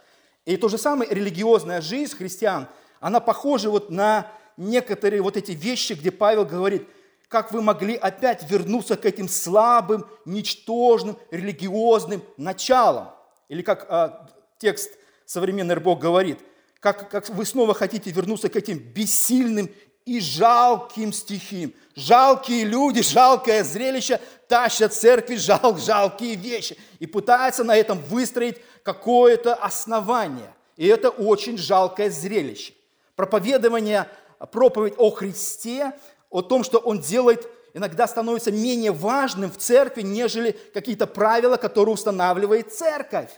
И 0.45 0.57
то 0.57 0.67
же 0.67 0.77
самое 0.77 1.09
религиозная 1.09 1.79
жизнь 1.79 2.15
христиан, 2.15 2.67
она 2.99 3.21
похожа 3.21 3.69
вот 3.69 3.89
на 3.89 4.27
некоторые 4.57 5.21
вот 5.21 5.37
эти 5.37 5.51
вещи, 5.51 5.93
где 5.93 6.11
Павел 6.11 6.45
говорит, 6.45 6.87
как 7.29 7.51
вы 7.51 7.61
могли 7.61 7.95
опять 7.95 8.49
вернуться 8.49 8.97
к 8.97 9.05
этим 9.05 9.29
слабым, 9.29 10.05
ничтожным, 10.25 11.17
религиозным 11.31 12.21
началам. 12.35 13.11
Или 13.47 13.61
как 13.61 13.85
а, 13.89 14.29
текст 14.57 14.91
современный 15.25 15.79
Бог 15.79 15.99
говорит– 15.99 16.39
как, 16.79 17.09
как 17.09 17.29
вы 17.29 17.45
снова 17.45 17.73
хотите 17.73 18.11
вернуться 18.11 18.49
к 18.49 18.55
этим 18.55 18.77
бессильным 18.77 19.69
и 20.05 20.19
жалким 20.19 21.11
стихиям. 21.11 21.73
Жалкие 21.95 22.63
люди, 22.63 23.01
жалкое 23.01 23.63
зрелище 23.63 24.21
тащат 24.47 24.93
церкви 24.93 25.35
жал, 25.35 25.77
жалкие 25.77 26.35
вещи 26.35 26.77
и 26.99 27.05
пытаются 27.05 27.63
на 27.63 27.75
этом 27.75 27.99
выстроить 27.99 28.57
какое-то 28.83 29.53
основание. 29.53 30.53
И 30.77 30.87
это 30.87 31.09
очень 31.09 31.57
жалкое 31.57 32.09
зрелище. 32.09 32.73
Проповедование, 33.15 34.07
проповедь 34.51 34.93
о 34.97 35.09
Христе, 35.09 35.93
о 36.29 36.41
том, 36.41 36.63
что 36.63 36.77
Он 36.77 36.99
делает, 36.99 37.49
иногда 37.73 38.07
становится 38.07 38.51
менее 38.51 38.91
важным 38.91 39.51
в 39.51 39.57
церкви, 39.57 40.03
нежели 40.03 40.51
какие-то 40.73 41.07
правила, 41.07 41.57
которые 41.57 41.93
устанавливает 41.93 42.73
церковь. 42.73 43.31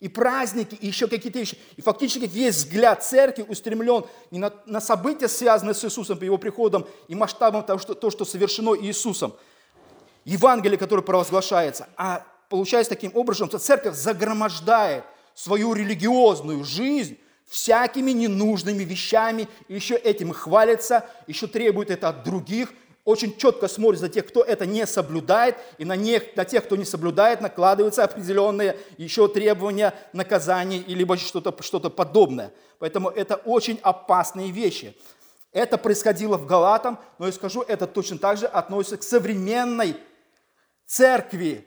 И 0.00 0.08
праздники, 0.08 0.74
и 0.74 0.86
еще 0.86 1.08
какие-то 1.08 1.38
вещи. 1.38 1.58
И 1.76 1.82
фактически 1.82 2.26
весь 2.26 2.56
взгляд 2.56 3.04
церкви 3.04 3.44
устремлен 3.48 4.04
не 4.30 4.38
на, 4.38 4.52
на 4.66 4.80
события, 4.80 5.28
связанные 5.28 5.74
с 5.74 5.84
Иисусом, 5.84 6.18
Его 6.22 6.38
приходом 6.38 6.86
и 7.08 7.14
масштабом 7.14 7.64
того, 7.64 7.78
что, 7.78 7.94
то, 7.94 8.10
что 8.10 8.24
совершено 8.24 8.76
Иисусом. 8.76 9.34
Евангелие, 10.24 10.76
которое 10.76 11.02
провозглашается. 11.02 11.88
А 11.96 12.26
получается 12.48 12.90
таким 12.90 13.12
образом, 13.14 13.48
что 13.48 13.58
церковь 13.58 13.96
загромождает 13.96 15.04
свою 15.34 15.72
религиозную 15.72 16.64
жизнь 16.64 17.18
всякими 17.46 18.10
ненужными 18.10 18.82
вещами, 18.82 19.48
и 19.68 19.74
еще 19.74 19.94
этим 19.94 20.32
хвалится, 20.32 21.08
еще 21.26 21.46
требует 21.46 21.90
это 21.90 22.08
от 22.08 22.24
других– 22.24 22.72
очень 23.06 23.36
четко 23.36 23.68
смотрит 23.68 24.00
за 24.00 24.08
тех, 24.08 24.26
кто 24.26 24.42
это 24.42 24.66
не 24.66 24.84
соблюдает, 24.84 25.56
и 25.78 25.84
на, 25.84 25.94
них, 25.94 26.34
на 26.34 26.44
тех, 26.44 26.64
кто 26.64 26.74
не 26.74 26.84
соблюдает, 26.84 27.40
накладываются 27.40 28.02
определенные 28.02 28.76
еще 28.98 29.28
требования, 29.28 29.94
наказаний, 30.12 30.84
либо 30.88 31.16
что-то 31.16 31.54
что 31.62 31.78
подобное. 31.88 32.52
Поэтому 32.80 33.08
это 33.08 33.36
очень 33.36 33.78
опасные 33.82 34.50
вещи. 34.50 34.94
Это 35.52 35.78
происходило 35.78 36.36
в 36.36 36.46
Галатам, 36.46 36.98
но 37.18 37.26
я 37.26 37.32
скажу, 37.32 37.62
это 37.62 37.86
точно 37.86 38.18
так 38.18 38.38
же 38.38 38.46
относится 38.46 38.96
к 38.96 39.04
современной 39.04 39.96
церкви, 40.84 41.64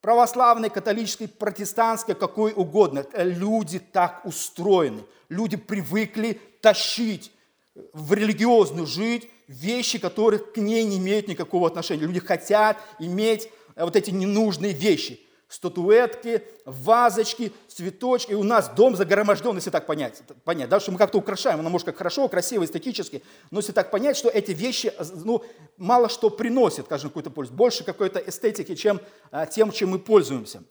православной, 0.00 0.70
католической, 0.70 1.28
протестантской, 1.28 2.16
какой 2.16 2.52
угодно. 2.52 3.06
Люди 3.14 3.78
так 3.78 4.22
устроены. 4.24 5.04
Люди 5.28 5.56
привыкли 5.56 6.40
тащить 6.60 7.30
в 7.92 8.12
религиозную 8.12 8.86
жизнь 8.86 9.28
вещи, 9.50 9.98
которые 9.98 10.40
к 10.40 10.56
ней 10.56 10.84
не 10.84 10.98
имеют 10.98 11.26
никакого 11.28 11.66
отношения. 11.66 12.02
Люди 12.02 12.20
хотят 12.20 12.78
иметь 13.00 13.50
э, 13.74 13.84
вот 13.84 13.96
эти 13.96 14.10
ненужные 14.10 14.72
вещи. 14.72 15.20
Статуэтки, 15.48 16.44
вазочки, 16.64 17.52
цветочки. 17.66 18.30
И 18.30 18.34
у 18.34 18.44
нас 18.44 18.68
дом 18.68 18.94
загроможден, 18.94 19.56
если 19.56 19.70
так 19.70 19.86
понять. 19.86 20.22
понять 20.44 20.68
да, 20.68 20.78
что 20.78 20.92
мы 20.92 20.98
как-то 20.98 21.18
украшаем, 21.18 21.58
оно 21.58 21.68
может 21.68 21.86
как 21.86 21.96
хорошо, 21.96 22.28
красиво, 22.28 22.64
эстетически. 22.64 23.24
Но 23.50 23.58
если 23.58 23.72
так 23.72 23.90
понять, 23.90 24.16
что 24.16 24.28
эти 24.28 24.52
вещи 24.52 24.92
э, 24.96 25.04
ну, 25.24 25.44
мало 25.76 26.08
что 26.08 26.30
приносят, 26.30 26.86
скажем, 26.86 27.10
какую-то 27.10 27.30
пользу. 27.30 27.52
Больше 27.52 27.82
какой-то 27.82 28.20
эстетики, 28.20 28.76
чем 28.76 29.00
э, 29.32 29.46
тем, 29.50 29.72
чем 29.72 29.90
мы 29.90 29.98
пользуемся. 29.98 30.62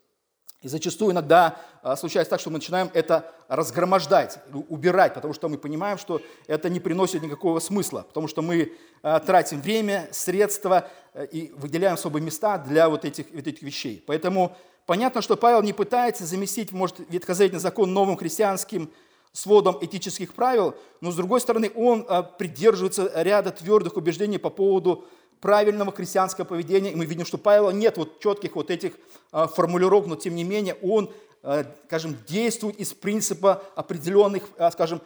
И 0.62 0.68
зачастую 0.68 1.14
иногда 1.14 1.58
а, 1.82 1.96
случается 1.96 2.32
так, 2.32 2.42
что 2.42 2.50
мы 2.50 2.58
начинаем 2.58 2.90
это 2.94 3.34
разгромождать, 3.48 4.40
убирать, 4.68 5.14
потому 5.14 5.34
что 5.34 5.48
мы 5.48 5.58
понимаем, 5.58 5.98
что 5.98 6.22
это 6.48 6.70
не 6.70 6.82
приносит 6.82 7.24
никакого 7.24 7.60
смысла, 7.60 8.04
потому 8.06 8.28
что 8.28 8.42
мы 8.42 8.74
а, 9.02 9.20
тратим 9.20 9.62
время, 9.62 10.10
средства 10.12 10.90
э, 11.14 11.28
и 11.32 11.54
выделяем 11.56 11.94
особые 11.94 12.22
места 12.22 12.58
для 12.58 12.90
вот 12.90 13.06
этих, 13.06 13.28
вот 13.32 13.48
этих 13.48 13.62
вещей. 13.62 14.04
Поэтому 14.06 14.58
понятно, 14.86 15.22
что 15.22 15.38
Павел 15.38 15.62
не 15.62 15.72
пытается 15.72 16.26
заместить, 16.26 16.74
может, 16.74 16.98
ветхозаветный 17.10 17.60
закон 17.60 17.94
новым 17.94 18.18
христианским 18.18 18.92
сводом 19.32 19.78
этических 19.80 20.34
правил, 20.34 20.76
но 21.00 21.12
с 21.12 21.16
другой 21.16 21.40
стороны 21.40 21.72
он 21.74 22.06
а, 22.10 22.22
придерживается 22.24 23.10
ряда 23.16 23.52
твердых 23.52 23.96
убеждений 23.96 24.40
по 24.40 24.50
поводу 24.50 25.06
правильного 25.42 25.92
христианского 25.92 26.46
поведения. 26.46 26.92
И 26.92 26.96
мы 26.96 27.06
видим, 27.06 27.26
что 27.26 27.38
Павла 27.38 27.72
нет 27.72 27.98
вот 27.98 28.20
четких 28.20 28.56
вот 28.56 28.70
этих 28.70 28.94
а, 29.32 29.48
формулировок, 29.48 30.08
но 30.08 30.16
тем 30.16 30.36
не 30.36 30.44
менее 30.44 30.76
он, 30.82 31.12
а, 31.44 31.66
скажем, 31.86 32.18
действует 32.28 32.78
из 32.78 32.94
принципа 32.94 33.64
определенных, 33.76 34.44
а, 34.58 34.72
скажем, 34.72 35.02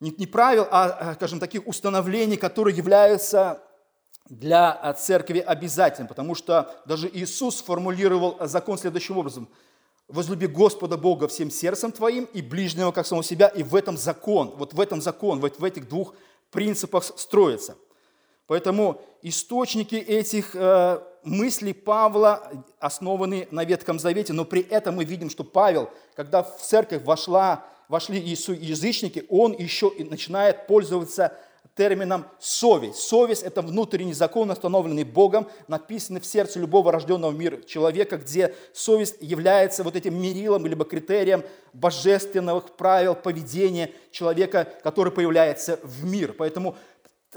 не, 0.00 0.26
правил, 0.26 0.66
а, 0.70 1.14
скажем, 1.14 1.40
таких 1.40 1.66
установлений, 1.66 2.36
которые 2.36 2.74
являются 2.74 3.62
для 4.30 4.94
церкви 4.94 5.40
обязательным, 5.40 6.08
потому 6.08 6.34
что 6.34 6.74
даже 6.86 7.10
Иисус 7.12 7.56
сформулировал 7.56 8.38
закон 8.40 8.78
следующим 8.78 9.18
образом. 9.18 9.48
«Возлюби 10.08 10.46
Господа 10.46 10.96
Бога 10.96 11.28
всем 11.28 11.50
сердцем 11.50 11.92
твоим 11.92 12.24
и 12.24 12.40
ближнего, 12.42 12.92
как 12.92 13.06
самого 13.06 13.22
себя». 13.22 13.48
И 13.48 13.62
в 13.62 13.74
этом 13.74 13.96
закон, 13.96 14.54
вот 14.56 14.72
в 14.72 14.80
этом 14.80 15.00
закон, 15.00 15.40
вот 15.40 15.58
в 15.58 15.64
этих 15.64 15.88
двух 15.88 16.14
принципах 16.50 17.04
строится– 17.04 17.76
Поэтому 18.50 19.00
источники 19.22 19.94
этих 19.94 20.56
э, 20.56 20.98
мыслей 21.22 21.72
Павла 21.72 22.50
основаны 22.80 23.46
на 23.52 23.64
Ветхом 23.64 24.00
Завете, 24.00 24.32
но 24.32 24.44
при 24.44 24.60
этом 24.60 24.96
мы 24.96 25.04
видим, 25.04 25.30
что 25.30 25.44
Павел, 25.44 25.88
когда 26.16 26.42
в 26.42 26.60
церковь 26.60 27.04
вошла, 27.04 27.64
вошли 27.86 28.18
язычники, 28.18 29.24
он 29.28 29.52
еще 29.52 29.88
и 29.96 30.02
начинает 30.02 30.66
пользоваться 30.66 31.32
термином 31.76 32.26
совесть. 32.40 32.98
Совесть– 32.98 33.42
это 33.44 33.62
внутренний 33.62 34.14
закон, 34.14 34.50
установленный 34.50 35.04
Богом, 35.04 35.46
написанный 35.68 36.20
в 36.20 36.26
сердце 36.26 36.58
любого 36.58 36.90
рожденного 36.90 37.30
мир 37.30 37.62
человека, 37.66 38.16
где 38.16 38.56
совесть 38.72 39.14
является 39.20 39.84
вот 39.84 39.94
этим 39.94 40.20
мерилом, 40.20 40.66
либо 40.66 40.84
критерием 40.84 41.44
божественных 41.72 42.72
правил 42.72 43.14
поведения 43.14 43.92
человека, 44.10 44.66
который 44.82 45.12
появляется 45.12 45.78
в 45.84 46.04
мир. 46.04 46.34
Поэтому 46.36 46.76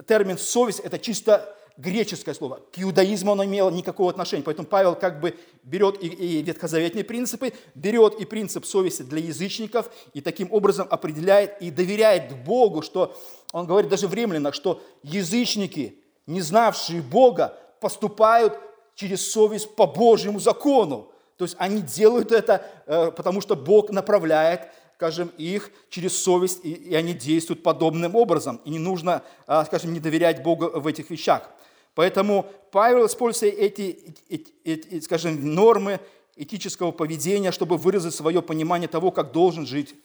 термин 0.07 0.37
«совесть»– 0.37 0.79
это 0.83 0.97
чисто 0.97 1.55
греческое 1.77 2.35
слово. 2.35 2.61
К 2.71 2.79
иудаизму 2.79 3.31
оно 3.31 3.45
имело 3.45 3.69
никакого 3.69 4.09
отношения. 4.09 4.43
Поэтому 4.43 4.67
Павел 4.67 4.95
как 4.95 5.19
бы 5.19 5.35
берет 5.63 6.01
и, 6.03 6.07
и 6.07 6.41
ветхозаветные 6.43 7.03
принципы, 7.03 7.53
берет 7.73 8.19
и 8.19 8.25
принцип 8.25 8.65
совести 8.65 9.01
для 9.01 9.19
язычников, 9.19 9.89
и 10.13 10.21
таким 10.21 10.51
образом 10.51 10.87
определяет 10.89 11.61
и 11.61 11.71
доверяет 11.71 12.43
Богу, 12.43 12.81
что 12.81 13.15
он 13.51 13.65
говорит 13.65 13.89
даже 13.89 14.07
в 14.07 14.13
римлянах, 14.13 14.53
что 14.53 14.81
язычники, 15.01 15.99
не 16.27 16.41
знавшие 16.41 17.01
Бога, 17.01 17.57
поступают 17.81 18.59
через 18.95 19.31
совесть 19.31 19.75
по 19.75 19.87
Божьему 19.87 20.39
закону. 20.39 21.09
То 21.37 21.45
есть 21.45 21.55
они 21.57 21.81
делают 21.81 22.31
это, 22.31 22.63
э, 22.85 23.11
потому 23.11 23.41
что 23.41 23.55
Бог 23.55 23.89
направляет 23.89 24.67
скажем, 24.95 25.31
их 25.37 25.71
через 25.89 26.17
совесть, 26.21 26.63
и, 26.63 26.71
и 26.71 26.95
они 26.95 27.13
действуют 27.13 27.63
подобным 27.63 28.15
образом. 28.15 28.61
И 28.65 28.69
не 28.69 28.79
нужно, 28.79 29.23
а, 29.47 29.65
скажем, 29.65 29.93
не 29.93 29.99
доверять 29.99 30.43
Богу 30.43 30.69
в 30.79 30.87
этих 30.87 31.09
вещах. 31.09 31.49
Поэтому 31.95 32.45
Павел, 32.71 33.05
используя 33.05 33.49
эти, 33.51 34.15
эти, 34.29 34.53
эти, 34.63 34.99
скажем, 35.01 35.53
нормы 35.53 35.99
этического 36.35 36.91
поведения, 36.91 37.51
чтобы 37.51 37.77
выразить 37.77 38.15
свое 38.15 38.41
понимание 38.41 38.87
того, 38.87 39.11
как 39.11 39.31
должен 39.31 39.65
жить 39.65 39.95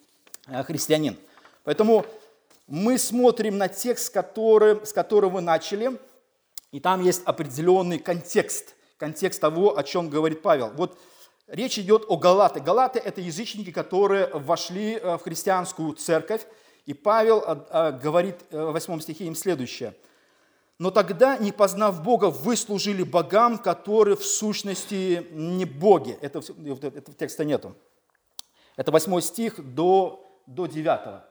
а, 0.46 0.62
христианин. 0.62 1.16
Поэтому 1.64 2.04
мы 2.66 2.98
смотрим 2.98 3.56
на 3.56 3.68
текст, 3.68 4.12
который, 4.12 4.84
с 4.84 4.92
которого 4.92 5.34
вы 5.34 5.40
начали, 5.40 5.98
и 6.72 6.80
там 6.80 7.02
есть 7.02 7.22
определенный 7.24 7.98
контекст, 7.98 8.74
контекст 8.98 9.40
того, 9.40 9.78
о 9.78 9.82
чем 9.82 10.10
говорит 10.10 10.42
Павел. 10.42 10.70
Вот 10.74 10.98
Речь 11.48 11.78
идет 11.78 12.04
о 12.08 12.18
Галаты. 12.18 12.60
Галаты– 12.60 12.98
это 13.04 13.22
язычники, 13.22 13.72
которые 13.72 14.26
вошли 14.26 14.96
э, 14.96 15.16
в 15.16 15.22
христианскую 15.22 15.94
церковь. 15.94 16.46
И 16.84 16.92
Павел 16.92 17.42
э, 17.42 17.56
э, 17.70 17.92
говорит 17.92 18.36
в 18.50 18.72
8 18.72 19.00
стихе 19.00 19.24
им 19.24 19.34
следующее. 19.34 19.94
«Но 20.78 20.90
тогда, 20.90 21.38
не 21.38 21.50
познав 21.50 22.02
Бога, 22.02 22.26
вы 22.26 22.54
служили 22.54 23.02
богам, 23.02 23.56
которые 23.56 24.14
в 24.14 24.26
сущности 24.26 25.26
не 25.32 25.64
боги». 25.64 26.18
Это, 26.20 26.40
этого 26.40 27.16
текста 27.18 27.46
нету. 27.46 27.74
Это 28.76 28.92
8 28.92 29.18
стих 29.22 29.74
до, 29.74 30.22
до 30.46 30.66
9. 30.66 31.22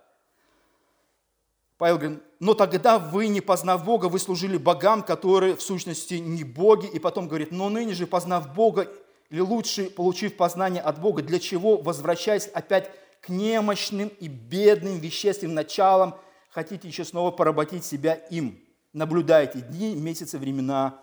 Павел 1.77 1.97
говорит, 1.99 2.23
но 2.39 2.55
тогда 2.55 2.97
вы, 2.97 3.27
не 3.27 3.41
познав 3.41 3.85
Бога, 3.85 4.07
вы 4.07 4.17
служили 4.17 4.57
богам, 4.57 5.03
которые 5.03 5.55
в 5.55 5.61
сущности 5.61 6.15
не 6.15 6.43
боги. 6.43 6.87
И 6.87 6.97
потом 6.97 7.27
говорит, 7.27 7.51
но 7.51 7.69
ныне 7.69 7.93
же, 7.93 8.07
познав 8.07 8.55
Бога 8.55 8.91
или 9.29 9.41
лучше, 9.41 9.89
получив 9.89 10.37
познание 10.37 10.81
от 10.81 11.01
Бога, 11.01 11.21
для 11.21 11.39
чего, 11.39 11.77
возвращаясь 11.77 12.47
опять 12.47 12.89
к 13.21 13.29
немощным 13.29 14.07
и 14.07 14.27
бедным 14.27 14.99
вещественным 14.99 15.55
началам, 15.55 16.15
хотите 16.49 16.87
еще 16.87 17.03
снова 17.03 17.31
поработить 17.31 17.83
себя 17.83 18.13
им. 18.13 18.59
Наблюдайте 18.93 19.59
дни, 19.59 19.95
месяцы, 19.95 20.37
времена 20.37 21.01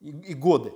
и, 0.00 0.32
годы. 0.34 0.72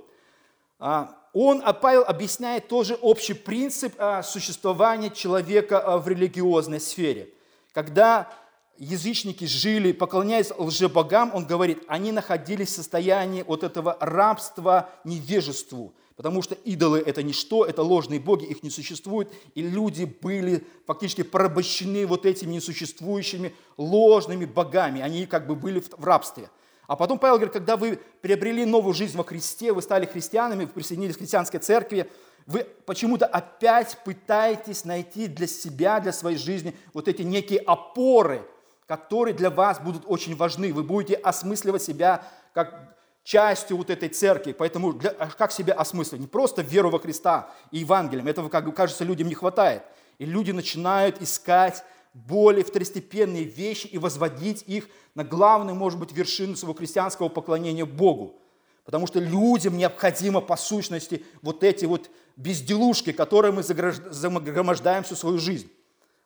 А, 0.77 1.17
он, 1.33 1.61
а 1.65 1.73
Павел 1.73 2.03
объясняет 2.03 2.67
тоже 2.67 2.95
общий 2.95 3.33
принцип 3.33 3.95
а, 3.97 4.21
существования 4.21 5.09
человека 5.09 5.97
в 5.97 6.07
религиозной 6.07 6.79
сфере. 6.79 7.33
Когда 7.71 8.31
язычники 8.77 9.45
жили, 9.45 9.91
поклоняясь 9.91 10.51
лжебогам, 10.55 11.33
он 11.33 11.45
говорит, 11.45 11.83
они 11.87 12.11
находились 12.11 12.69
в 12.69 12.75
состоянии 12.75 13.41
вот 13.41 13.63
этого 13.63 13.97
рабства 13.99 14.91
невежеству– 15.03 15.95
Потому 16.21 16.43
что 16.43 16.53
идолы– 16.53 16.99
это 17.07 17.23
ничто, 17.23 17.65
это 17.65 17.81
ложные 17.81 18.19
боги, 18.19 18.45
их 18.45 18.61
не 18.61 18.69
существует. 18.69 19.33
И 19.55 19.63
люди 19.63 20.03
были 20.03 20.63
фактически 20.85 21.23
порабощены 21.23 22.05
вот 22.05 22.27
этими 22.27 22.53
несуществующими 22.53 23.55
ложными 23.75 24.45
богами. 24.45 25.01
Они 25.01 25.25
как 25.25 25.47
бы 25.47 25.55
были 25.55 25.79
в 25.79 26.05
рабстве. 26.05 26.51
А 26.85 26.95
потом 26.95 27.17
Павел 27.17 27.37
говорит, 27.37 27.53
когда 27.53 27.75
вы 27.75 27.99
приобрели 28.21 28.65
новую 28.65 28.93
жизнь 28.93 29.17
во 29.17 29.23
Христе, 29.23 29.73
вы 29.73 29.81
стали 29.81 30.05
христианами, 30.05 30.65
вы 30.65 30.71
присоединились 30.71 31.15
к 31.15 31.17
христианской 31.17 31.59
церкви, 31.59 32.07
вы 32.45 32.67
почему-то 32.85 33.25
опять 33.25 33.97
пытаетесь 34.05 34.85
найти 34.85 35.25
для 35.25 35.47
себя, 35.47 35.99
для 35.99 36.13
своей 36.13 36.37
жизни 36.37 36.75
вот 36.93 37.07
эти 37.07 37.23
некие 37.23 37.61
опоры, 37.61 38.45
которые 38.85 39.33
для 39.33 39.49
вас 39.49 39.79
будут 39.79 40.03
очень 40.05 40.35
важны. 40.35 40.71
Вы 40.71 40.83
будете 40.83 41.15
осмысливать 41.15 41.81
себя 41.81 42.23
как 42.53 43.00
частью 43.23 43.77
вот 43.77 43.89
этой 43.89 44.09
церкви. 44.09 44.51
Поэтому 44.51 44.93
для, 44.93 45.11
а 45.11 45.27
как 45.27 45.51
себя 45.51 45.73
осмыслить? 45.73 46.21
Не 46.21 46.27
просто 46.27 46.61
веру 46.61 46.89
во 46.89 46.99
Христа 46.99 47.51
и 47.71 47.79
Евангелием. 47.79 48.27
Этого, 48.27 48.49
как 48.49 48.73
кажется, 48.75 49.03
людям 49.03 49.27
не 49.27 49.35
хватает. 49.35 49.83
И 50.17 50.25
люди 50.25 50.51
начинают 50.51 51.21
искать 51.21 51.83
более 52.13 52.63
второстепенные 52.63 53.43
вещи 53.43 53.87
и 53.87 53.97
возводить 53.97 54.63
их 54.67 54.89
на 55.15 55.23
главную, 55.23 55.75
может 55.75 55.99
быть, 55.99 56.11
вершину 56.11 56.55
своего 56.55 56.73
христианского 56.73 57.29
поклонения 57.29 57.85
Богу. 57.85 58.39
Потому 58.83 59.07
что 59.07 59.19
людям 59.19 59.77
необходимо 59.77 60.41
по 60.41 60.57
сущности 60.57 61.23
вот 61.41 61.63
эти 61.63 61.85
вот 61.85 62.09
безделушки, 62.35 63.11
которые 63.11 63.51
мы 63.51 63.63
загромождаем 63.63 65.03
всю 65.03 65.15
свою 65.15 65.37
жизнь. 65.37 65.71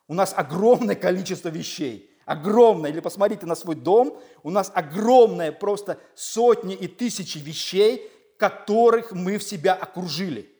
У 0.08 0.14
нас 0.14 0.34
огромное 0.36 0.96
количество 0.96 1.50
вещей, 1.50 2.10
огромное. 2.26 2.92
Или 2.92 3.00
посмотрите 3.00 3.46
на 3.46 3.56
свой 3.56 3.76
дом, 3.76 4.20
у 4.44 4.50
нас 4.50 4.72
огромное, 4.74 5.52
просто 5.52 6.00
сотни 6.16 6.76
и 6.76 6.88
тысячи 6.88 7.38
вещей, 7.38 8.12
которых 8.38 9.12
мы 9.12 9.38
в 9.38 9.44
себя 9.44 9.74
окружили. 9.74 10.52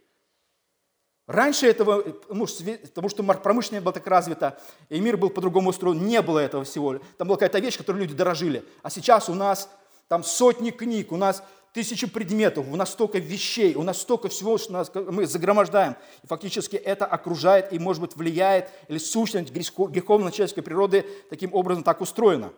Раньше 1.28 1.68
этого, 1.68 2.04
ну, 2.30 2.46
потому 2.94 3.10
что 3.10 3.24
промышленность 3.24 3.84
была 3.84 3.94
так 3.94 4.06
развита, 4.06 4.60
и 4.90 5.00
мир 5.00 5.18
был 5.18 5.32
по-другому 5.32 5.72
устроен, 5.72 6.06
не 6.06 6.22
было 6.22 6.38
этого 6.38 6.64
всего. 6.64 7.00
Там 7.18 7.28
была 7.28 7.38
какая-то 7.38 7.60
вещь, 7.60 7.78
которой 7.78 7.98
люди 7.98 8.14
дорожили. 8.14 8.64
А 8.84 8.92
сейчас 8.92 9.28
у 9.28 9.34
нас 9.34 9.68
там 10.08 10.24
сотни 10.24 10.70
книг, 10.70 11.12
у 11.12 11.18
нас 11.18 11.44
тысячи 11.76 12.08
предметов, 12.08 12.66
у 12.72 12.76
нас 12.78 12.94
столько 12.94 13.20
вещей, 13.20 13.76
у 13.76 13.84
нас 13.84 14.02
столько 14.02 14.30
всего, 14.30 14.58
что 14.58 14.72
нас, 14.72 14.90
мы 14.96 15.28
загромождаем. 15.28 15.98
И 16.24 16.28
фактически 16.28 16.78
это 16.78 17.06
окружает 17.06 17.74
и, 17.74 17.80
может 17.80 18.02
быть, 18.02 18.16
влияет, 18.16 18.70
или 18.88 18.98
сущность 18.98 19.52
греховной 19.52 20.32
человеческой 20.32 20.62
природы 20.62 21.06
таким 21.30 21.54
образом 21.54 21.84
так 21.84 22.00
устроена. 22.00 22.54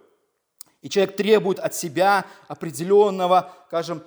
И 0.84 0.90
человек 0.90 1.16
требует 1.16 1.58
от 1.58 1.74
себя 1.74 2.28
определенного, 2.48 3.52
скажем, 3.68 4.04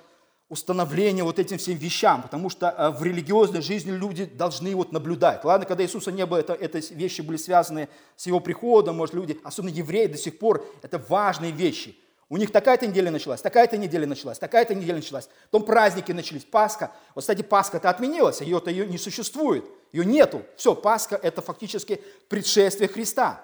установления 0.47 1.25
вот 1.25 1.39
этим 1.39 1.57
всем 1.57 1.75
вещам, 1.75 2.21
потому 2.21 2.49
что 2.49 2.69
э, 2.69 2.91
в 2.91 3.03
религиозной 3.03 3.61
жизни 3.61 3.91
люди 3.91 4.23
должны 4.25 4.73
вот 4.75 4.93
наблюдать. 4.93 5.43
Ладно, 5.43 5.65
когда 5.65 5.83
Иисуса 5.83 6.13
не 6.13 6.25
было, 6.25 6.37
это, 6.37 6.53
это 6.53 6.79
вещи 6.93 7.19
были 7.19 7.37
связаны 7.37 7.89
с 8.15 8.27
его 8.27 8.39
приходом, 8.39 8.95
может, 8.95 9.13
люди, 9.13 9.37
особенно 9.43 9.71
евреи 9.71 10.07
до 10.07 10.17
сих 10.17 10.39
пор, 10.39 10.65
это 10.81 11.03
важные 11.09 11.51
вещи. 11.51 11.97
У 12.31 12.37
них 12.37 12.53
такая-то 12.53 12.87
неделя 12.87 13.11
началась, 13.11 13.41
такая-то 13.41 13.75
неделя 13.75 14.07
началась, 14.07 14.39
такая-то 14.39 14.73
неделя 14.73 14.95
началась. 14.95 15.27
Потом 15.51 15.65
праздники 15.65 16.13
начались, 16.13 16.45
Пасха. 16.45 16.93
Вот, 17.13 17.23
кстати, 17.23 17.41
Пасха-то 17.41 17.89
отменилась, 17.89 18.39
ее-то 18.39 18.71
ее 18.71 18.87
не 18.87 18.97
существует, 18.97 19.65
ее 19.91 20.05
нету. 20.05 20.41
Все, 20.55 20.73
Пасха– 20.73 21.19
это 21.21 21.41
фактически 21.41 22.01
предшествие 22.29 22.87
Христа. 22.87 23.43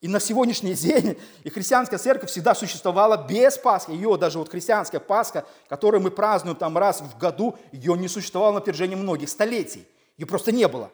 И 0.00 0.08
на 0.08 0.18
сегодняшний 0.18 0.74
день 0.74 1.16
и 1.44 1.50
христианская 1.50 1.98
церковь 1.98 2.28
всегда 2.28 2.56
существовала 2.56 3.28
без 3.28 3.58
Пасхи. 3.58 3.92
Ее 3.92 4.16
даже 4.16 4.40
вот 4.40 4.50
христианская 4.50 4.98
Пасха, 4.98 5.46
которую 5.68 6.00
мы 6.00 6.10
празднуем 6.10 6.56
там 6.56 6.76
раз 6.76 7.02
в 7.02 7.16
году, 7.18 7.56
ее 7.70 7.96
не 7.96 8.08
существовало 8.08 8.54
на 8.54 8.60
протяжении 8.60 8.96
многих 8.96 9.28
столетий. 9.28 9.86
Ее 10.18 10.26
просто 10.26 10.50
не 10.50 10.66
было. 10.66 10.90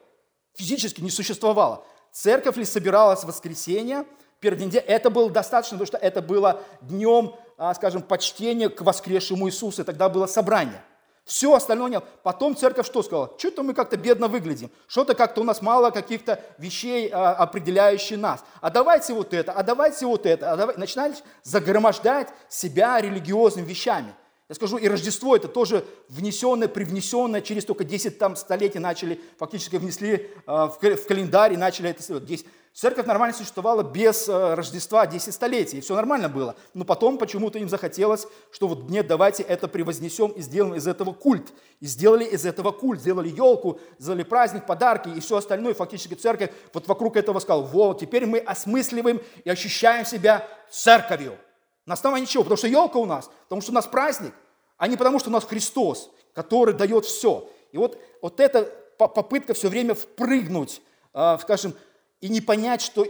Физически 0.53 1.01
не 1.01 1.11
существовало. 1.11 1.83
Церковь 2.12 2.59
ли 2.59 2.66
собиралась 2.66 3.21
в 3.21 3.29
воскресенье, 3.29 4.05
первый 4.42 4.59
день, 4.59 4.83
это 4.87 5.09
было 5.09 5.31
достаточно, 5.31 5.78
потому 5.78 5.87
что 5.87 5.96
это 5.96 6.20
было 6.20 6.61
днем, 6.83 7.35
а, 7.57 7.72
скажем, 7.74 8.02
почтения 8.02 8.68
к 8.68 8.83
воскресшему 8.83 9.48
Иисусу, 9.48 9.83
и 9.83 9.85
тогда 9.85 10.09
было 10.11 10.26
собрание. 10.26 10.83
Все 11.24 11.55
остальное 11.55 11.88
нет. 11.88 12.05
Потом 12.24 12.57
церковь 12.57 12.85
что 12.85 13.05
сказала? 13.05 13.33
Что-то 13.38 13.62
мы 13.62 13.74
как-то 13.74 13.96
бедно 13.96 14.26
выглядим. 14.26 14.72
Что-то 14.88 15.14
как-то 15.14 15.42
у 15.42 15.44
нас 15.44 15.62
мало 15.62 15.90
каких-то 15.90 16.40
вещей, 16.59 17.09
а, 17.12 17.33
определяющих 17.35 18.18
нас. 18.18 18.44
А 18.61 18.70
давайте 18.70 19.14
вот 19.14 19.33
это, 19.33 19.52
а 19.52 19.62
давайте 19.62 20.05
вот 20.05 20.26
это. 20.26 20.52
А 20.52 20.57
давайте... 20.57 20.81
Начинали 20.81 21.14
загромождать 21.44 22.28
себя 22.48 23.00
религиозными 23.00 23.66
вещами. 23.66 24.12
Я 24.48 24.57
скажу, 24.57 24.76
и 24.76 24.88
Рождество 24.88 25.37
это 25.37 25.46
тоже 25.46 25.85
внесенное, 26.09 26.66
привнесенное, 26.66 27.40
через 27.40 27.64
только 27.64 27.85
10 27.85 28.18
там, 28.18 28.35
столетий 28.35 28.81
начали, 28.81 29.20
фактически 29.38 29.76
внесли 29.76 30.28
э, 30.46 30.68
в 30.68 31.07
календарь 31.07 31.55
и 31.55 31.57
начали 31.57 31.88
это 31.88 32.02
делать. 32.20 32.44
Церковь 32.75 33.05
нормально 33.05 33.37
существовала 33.37 33.83
без 33.83 34.29
э, 34.31 34.55
Рождества 34.55 35.07
10 35.07 35.35
столетий, 35.35 35.79
и 35.79 35.81
все 35.83 35.95
нормально 35.95 36.31
было. 36.31 36.57
Но 36.73 36.87
потом 36.87 37.19
почему-то 37.19 37.59
им 37.59 37.69
захотелось, 37.69 38.27
что 38.51 38.67
вот 38.67 38.89
нет, 38.89 39.07
давайте 39.07 39.43
это 39.43 39.69
превознесем 39.69 40.31
и 40.31 40.41
сделаем 40.41 40.75
из 40.75 40.87
этого 40.87 41.13
культ. 41.13 41.53
И 41.81 41.87
сделали 41.87 42.25
из 42.25 42.47
этого 42.47 42.73
культ, 42.73 43.01
сделали 43.01 43.29
елку, 43.29 43.79
сделали 43.99 44.23
праздник, 44.23 44.65
подарки 44.65 45.11
и 45.11 45.21
все 45.21 45.37
остальное. 45.37 45.75
Фактически 45.75 46.15
церковь 46.15 46.51
вот 46.73 46.89
вокруг 46.89 47.17
этого 47.17 47.41
сказала, 47.41 47.63
вот, 47.63 48.01
теперь 48.01 48.25
мы 48.25 48.39
осмысливаем 48.39 49.21
и 49.45 49.51
ощущаем 49.51 50.07
себя 50.07 50.49
церковью. 50.71 51.37
На 51.85 51.93
основании 51.93 52.25
чего? 52.25 52.43
Потому 52.43 52.57
что 52.57 52.69
елка 52.69 52.99
у 52.99 53.07
нас, 53.07 53.31
потому 53.43 53.61
что 53.61 53.73
у 53.73 53.75
нас 53.75 53.87
праздник, 53.87 54.33
а 54.79 54.89
не 54.89 54.97
потому 54.97 55.19
что 55.19 55.29
у 55.29 55.33
нас 55.33 55.45
Христос, 55.45 56.11
который 56.33 56.73
дает 56.73 57.05
все. 57.05 57.51
И 57.73 57.77
вот, 57.77 58.01
вот 58.23 58.41
эта 58.41 58.63
попытка 58.97 59.53
все 59.53 59.69
время 59.69 59.95
впрыгнуть, 59.95 60.81
э, 61.13 61.37
скажем, 61.43 61.75
и 62.23 62.29
не 62.29 62.41
понять, 62.41 62.81
что 62.81 63.05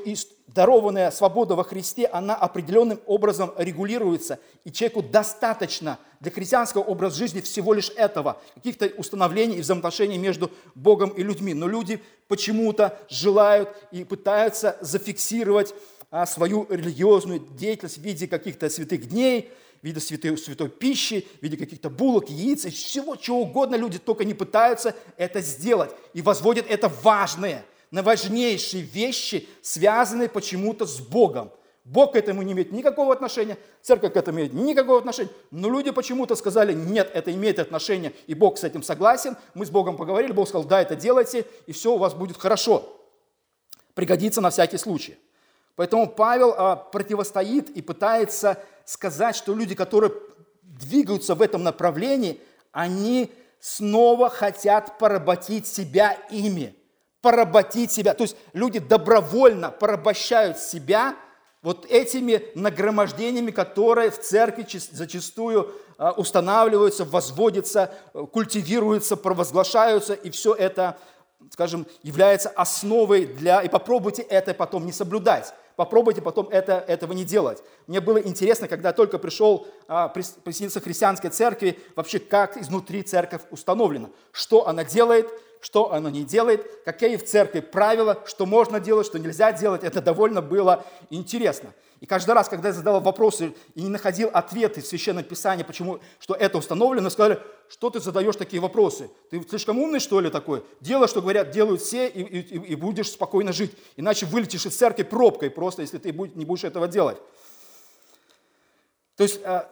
дарованная 0.49 1.11
свобода 1.11 1.55
во 1.55 1.65
Христе, 1.65 2.07
она 2.07 2.35
определенным 2.35 2.99
образом 3.07 3.53
регулируется, 3.59 4.41
и 4.65 4.73
человеку 4.73 5.03
достаточно 5.03 5.99
для 6.21 6.31
христианского 6.31 6.83
образа 6.83 7.19
жизни 7.19 7.43
всего 7.43 7.75
лишь 7.75 7.91
этого, 7.91 8.41
каких-то 8.55 8.87
установлений 8.97 9.57
и 9.57 9.61
взаимоотношений 9.61 10.17
между 10.17 10.51
Богом 10.75 11.11
и 11.11 11.23
людьми. 11.23 11.53
Но 11.53 11.69
люди 11.69 12.03
почему-то 12.27 12.99
желают 13.11 13.69
и 13.91 14.03
пытаются 14.03 14.79
зафиксировать 14.81 15.75
а, 16.11 16.25
свою 16.25 16.67
религиозную 16.71 17.41
деятельность 17.41 17.99
в 17.99 18.03
виде 18.03 18.27
каких-то 18.27 18.71
святых 18.71 19.09
дней, 19.11 19.51
в 19.83 19.85
виде 19.85 20.01
святой, 20.01 20.39
святой 20.39 20.71
пищи, 20.71 21.27
в 21.41 21.43
виде 21.43 21.59
каких-то 21.59 21.91
булок, 21.91 22.31
яиц, 22.31 22.65
и 22.65 22.71
всего 22.71 23.17
чего 23.17 23.43
угодно 23.43 23.75
люди 23.75 23.99
только 23.99 24.25
не 24.25 24.33
пытаются 24.33 24.95
это 25.19 25.43
сделать 25.43 25.91
и 26.15 26.23
возводят 26.23 26.65
это 26.71 26.89
важное– 26.89 27.63
на 27.93 28.03
важнейшие 28.03 28.83
вещи, 28.83 29.47
связанные 29.61 30.29
почему-то 30.29 30.87
с 30.87 30.99
Богом. 30.99 31.53
Бог 31.85 32.13
к 32.13 32.17
этому 32.17 32.43
не 32.43 32.53
имеет 32.53 32.73
никакого 32.73 33.13
отношения, 33.13 33.59
церковь 33.83 34.15
к 34.15 34.17
этому 34.17 34.39
имеет 34.39 34.55
никакого 34.55 34.99
отношения, 34.99 35.31
но 35.51 35.69
люди 35.69 35.91
почему-то 35.91 36.35
сказали, 36.35 36.73
нет, 36.73 37.11
это 37.13 37.33
имеет 37.33 37.59
отношение, 37.59 38.15
и 38.27 38.35
Бог 38.35 38.57
с 38.57 38.65
этим 38.65 38.83
согласен, 38.83 39.37
мы 39.55 39.67
с 39.67 39.71
Богом 39.71 39.97
поговорили, 39.97 40.33
Бог 40.33 40.49
сказал, 40.49 40.67
да, 40.67 40.81
это 40.81 40.97
делайте, 40.97 41.45
и 41.67 41.73
все 41.73 41.93
у 41.93 41.99
вас 41.99 42.15
будет 42.15 42.39
хорошо. 42.39 42.99
Пригодится 43.95 44.41
на 44.41 44.51
всякий 44.51 44.79
случай. 44.79 45.19
Поэтому 45.77 46.09
Павел 46.09 46.55
а, 46.57 46.77
противостоит 46.77 47.69
и 47.71 47.83
пытается 47.83 48.59
сказать, 48.87 49.37
что 49.37 49.55
люди, 49.55 49.75
которые 49.75 50.13
двигаются 50.63 51.35
в 51.35 51.43
этом 51.43 51.63
направлении, 51.63 52.41
они 52.71 53.31
снова 53.61 54.31
хотят 54.31 54.99
поработить 54.99 55.67
себя 55.67 56.17
ими– 56.31 56.75
поработить 57.23 57.93
себя. 57.93 58.13
То 58.15 58.25
есть 58.25 58.37
люди 58.53 58.81
добровольно 58.81 59.71
порабощают 59.71 60.59
себя 60.59 61.17
вот 61.63 61.87
этими 61.87 62.43
нагромождениями, 62.57 63.53
которые 63.53 64.11
в 64.11 64.21
церкви 64.21 64.67
зачастую 64.91 65.73
а, 65.97 66.11
устанавливаются, 66.11 67.05
возводятся, 67.05 67.95
культивируются, 68.33 69.17
провозглашаются, 69.17 70.15
и 70.15 70.31
все 70.31 70.55
это, 70.55 70.99
скажем, 71.51 71.87
является 72.03 72.49
основой 72.49 73.27
для... 73.27 73.63
И 73.63 73.69
попробуйте 73.69 74.23
это 74.23 74.53
потом 74.55 74.85
не 74.85 74.93
соблюдать. 74.93 75.55
Попробуйте 75.77 76.21
потом 76.21 76.49
это, 76.49 76.85
этого 76.87 77.13
не 77.13 77.25
делать. 77.25 77.63
Мне 77.87 78.01
было 78.01 78.19
интересно, 78.19 78.67
когда 78.67 78.93
только 78.93 79.19
пришел 79.19 79.69
а, 79.87 80.09
присоединиться 80.09 80.81
к 80.81 80.85
христианской 80.85 81.31
церкви, 81.31 81.79
вообще 81.95 82.19
как 82.19 82.57
изнутри 82.57 83.05
церковь 83.05 83.43
установлена, 83.51 84.11
что 84.33 84.67
она 84.67 84.83
делает, 84.85 85.29
что 85.63 85.93
оно 85.93 86.11
не 86.11 86.25
делает, 86.25 86.67
какие 86.85 87.17
в 87.17 87.25
церкви 87.25 87.61
правила, 87.61 88.21
что 88.27 88.47
можно 88.47 88.81
делать, 88.81 89.07
что 89.07 89.21
нельзя 89.21 89.53
делать. 89.53 89.85
Это 89.85 90.03
довольно 90.03 90.43
было 90.43 90.85
интересно. 91.09 91.73
И 92.01 92.07
каждый 92.07 92.33
раз, 92.33 92.49
когда 92.49 92.71
я 92.71 92.75
задавал 92.75 93.01
вопросы 93.01 93.55
и 93.77 93.83
не 93.83 93.89
находил 93.89 94.29
ответы 94.33 94.81
в 94.81 94.87
Священном 94.87 95.23
Писании, 95.23 95.63
почему, 95.63 96.01
что 96.19 96.35
это 96.35 96.59
установлено, 96.59 97.09
сказали, 97.11 97.39
что 97.69 97.91
ты 97.91 98.01
задаешь 98.01 98.35
такие 98.35 98.61
вопросы? 98.61 99.09
Ты 99.31 99.41
слишком 99.49 99.79
умный, 99.79 100.01
что 100.01 100.19
ли, 100.19 100.29
такой? 100.29 100.65
Делай, 100.81 101.07
что 101.07 101.23
говорят, 101.23 101.53
делают 101.53 101.81
все, 101.81 102.09
и, 102.09 102.23
и, 102.23 102.73
и 102.73 102.75
будешь 102.75 103.13
спокойно 103.13 103.53
жить. 103.53 103.71
Иначе 103.97 104.27
вылетишь 104.27 104.67
из 104.67 104.77
церкви 104.77 105.05
пробкой 105.05 105.49
просто, 105.49 105.83
если 105.83 105.99
ты 105.99 106.11
не 106.11 106.45
будешь 106.45 106.65
этого 106.65 106.89
делать. 106.89 107.19
То 109.15 109.23
есть 109.23 109.41
а, 109.45 109.71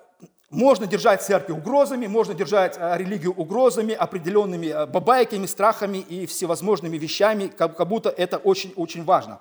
можно 0.51 0.87
держать 0.87 1.23
церковь 1.23 1.57
угрозами, 1.57 2.07
можно 2.09 2.35
держать 2.35 2.77
а, 2.79 2.97
религию 2.97 3.33
угрозами, 3.33 3.95
определенными 3.95 4.69
а, 4.69 4.87
бабайками, 4.87 5.47
страхами 5.47 5.99
и 5.99 6.27
всевозможными 6.27 6.99
вещами, 6.99 7.47
как 7.47 7.87
будто 7.87 8.11
это 8.11 8.37
очень-очень 8.37 9.05
важно. 9.05 9.41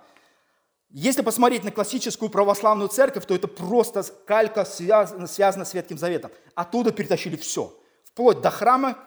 Если 0.92 1.22
посмотреть 1.22 1.64
на 1.64 1.72
классическую 1.72 2.30
православную 2.30 2.90
церковь, 2.90 3.26
то 3.26 3.36
это 3.36 3.48
просто 3.48 4.04
калька 4.26 4.66
связана 4.66 5.66
с 5.66 5.74
Ветхим 5.74 5.98
Заветом. 5.98 6.32
Оттуда 6.56 6.92
перетащили 6.92 7.36
все. 7.36 7.76
Вплоть 8.06 8.42
до 8.42 8.50
храма, 8.50 8.98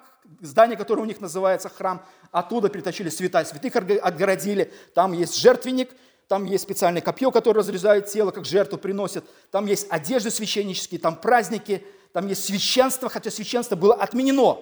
здание, 0.41 0.77
которое 0.77 1.03
у 1.03 1.07
них 1.07 1.21
называется 1.21 1.69
храм, 1.69 2.05
оттуда 2.31 2.69
перетащили 2.69 3.09
святая 3.09 3.45
святых, 3.45 3.75
отгородили. 3.75 4.73
Там 4.95 5.13
есть 5.13 5.37
жертвенник, 5.37 5.91
там 6.29 6.45
есть 6.45 6.65
специальное 6.65 7.03
копье, 7.03 7.31
которое 7.31 7.59
разрезает 7.59 8.07
тело, 8.07 8.31
как 8.31 8.45
жертву 8.45 8.79
приносит, 8.79 9.25
там 9.51 9.67
есть 9.67 9.87
одежды 9.91 10.31
священнические, 10.31 11.01
там 11.01 11.17
праздники, 11.17 11.85
там 12.13 12.27
есть 12.27 12.45
священство, 12.45 13.09
хотя 13.09 13.31
священство 13.31 13.77
было 13.77 13.95
отменено. 13.95 14.59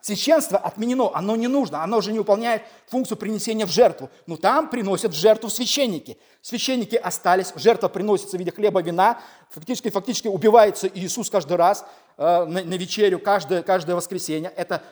Священство 0.00 0.58
отменено, 0.58 1.10
оно 1.14 1.34
не 1.34 1.48
нужно, 1.48 1.82
оно 1.82 1.98
уже 1.98 2.12
не 2.12 2.18
выполняет 2.18 2.62
функцию 2.86 3.16
принесения 3.18 3.66
в 3.66 3.70
жертву. 3.70 4.10
Но 4.26 4.36
там 4.36 4.68
приносят 4.70 5.12
в 5.12 5.16
жертву 5.16 5.48
священники. 5.48 6.18
Священники 6.40 6.94
остались, 6.94 7.52
жертва 7.56 7.88
приносится 7.88 8.36
в 8.36 8.38
виде 8.38 8.52
хлеба, 8.52 8.80
вина. 8.80 9.18
Фактически, 9.50 9.90
фактически 9.90 10.28
убивается 10.28 10.88
Иисус 10.88 11.30
каждый 11.30 11.56
раз 11.56 11.84
э, 12.16 12.22
на, 12.22 12.62
на 12.62 12.74
вечерю, 12.74 13.18
каждое, 13.18 13.62
каждое 13.62 13.96
воскресенье. 13.96 14.52
Это, 14.54 14.82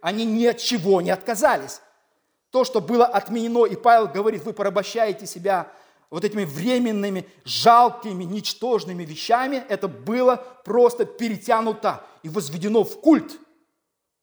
они 0.00 0.24
ни 0.24 0.46
от 0.46 0.58
чего 0.58 1.00
не 1.02 1.10
отказались. 1.10 1.80
То, 2.50 2.64
что 2.64 2.80
было 2.80 3.06
отменено, 3.06 3.64
и 3.66 3.76
Павел 3.76 4.08
говорит, 4.08 4.44
вы 4.44 4.52
порабощаете 4.52 5.26
себя 5.26 5.72
вот 6.10 6.24
этими 6.24 6.44
временными, 6.44 7.28
жалкими, 7.44 8.24
ничтожными 8.24 9.04
вещами, 9.04 9.64
это 9.68 9.86
было 9.86 10.36
просто 10.64 11.04
перетянуто 11.04 12.04
и 12.22 12.28
возведено 12.28 12.84
в 12.84 13.00
культ– 13.00 13.38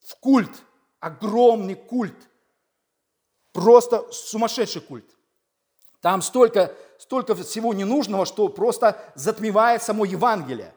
в 0.07 0.15
культ, 0.15 0.63
огромный 1.01 1.75
культ, 1.75 2.15
просто 3.51 4.09
сумасшедший 4.11 4.81
культ. 4.81 5.05
Там 5.99 6.21
столько, 6.21 6.73
столько 6.97 7.35
всего 7.35 7.73
ненужного, 7.73 8.25
что 8.25 8.47
просто 8.47 8.97
затмевает 9.15 9.83
само 9.83 10.05
Евангелие. 10.05 10.73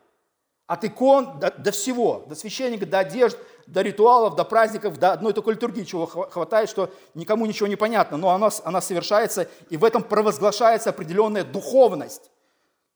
От 0.71 0.85
икон 0.85 1.41
до, 1.41 1.51
до 1.51 1.73
всего, 1.73 2.25
до 2.29 2.37
священника, 2.37 2.87
до 2.87 3.01
одежд, 3.01 3.37
до 3.67 3.83
ритуалов, 3.83 4.37
до 4.37 4.45
праздников, 4.45 5.01
до 5.01 5.11
одной 5.11 5.33
только 5.33 5.51
литургии, 5.51 5.83
чего 5.83 6.07
хватает, 6.07 6.71
что 6.71 6.91
никому 7.15 7.45
ничего 7.47 7.67
не 7.67 7.75
понятно. 7.75 8.17
Но 8.17 8.31
она, 8.31 8.51
она 8.63 8.81
совершается, 8.81 9.49
и 9.69 9.77
в 9.77 9.85
этом 9.85 10.05
провозглашается 10.05 10.91
определенная 10.91 11.43
духовность. 11.43 12.31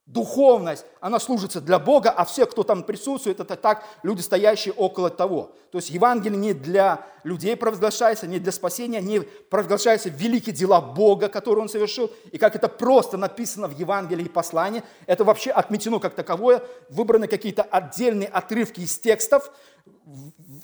Духовность, 0.07 0.85
она 1.01 1.19
служится 1.19 1.63
для 1.63 1.79
Бога, 1.79 2.11
а 2.11 2.27
все, 2.27 2.45
кто 2.45 2.63
там 2.63 2.83
присутствует, 2.83 3.41
это 3.41 3.57
так 3.57 3.85
люди, 4.03 4.21
стоящие 4.21 4.75
около 4.75 5.09
того. 5.09 5.53
То 5.73 5.79
есть 5.79 5.89
Евангелие 5.89 6.39
не 6.39 6.53
для 6.53 7.07
людей 7.23 7.57
провозглашается, 7.57 8.27
не 8.27 8.39
для 8.39 8.53
спасения, 8.53 9.01
не 9.01 9.21
провозглашаются 9.21 10.11
великие 10.11 10.55
дела 10.55 10.83
Бога, 10.83 11.31
которые 11.31 11.63
Он 11.63 11.69
совершил. 11.71 12.11
И 12.33 12.37
как 12.37 12.55
это 12.55 12.69
просто 12.69 13.17
написано 13.17 13.67
в 13.67 13.79
Евангелии 13.79 14.27
и 14.27 14.29
послании, 14.29 14.83
это 15.07 15.25
вообще 15.25 15.51
отметено 15.51 15.99
как 16.01 16.15
таковое, 16.15 16.63
выбраны 16.91 17.27
какие-то 17.27 17.63
отдельные 17.63 18.29
отрывки 18.29 18.81
из 18.81 18.99
текстов, 18.99 19.51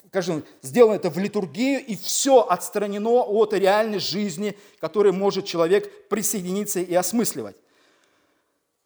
скажем, 0.08 0.44
сделано 0.60 0.96
это 0.96 1.08
в 1.08 1.16
литургию, 1.16 1.82
и 1.82 1.96
все 1.96 2.40
отстранено 2.40 3.22
от 3.22 3.54
реальной 3.54 4.00
жизни, 4.00 4.58
которой 4.80 5.12
может 5.12 5.46
человек 5.46 6.08
присоединиться 6.08 6.80
и 6.80 6.94
осмысливать. 6.94 7.56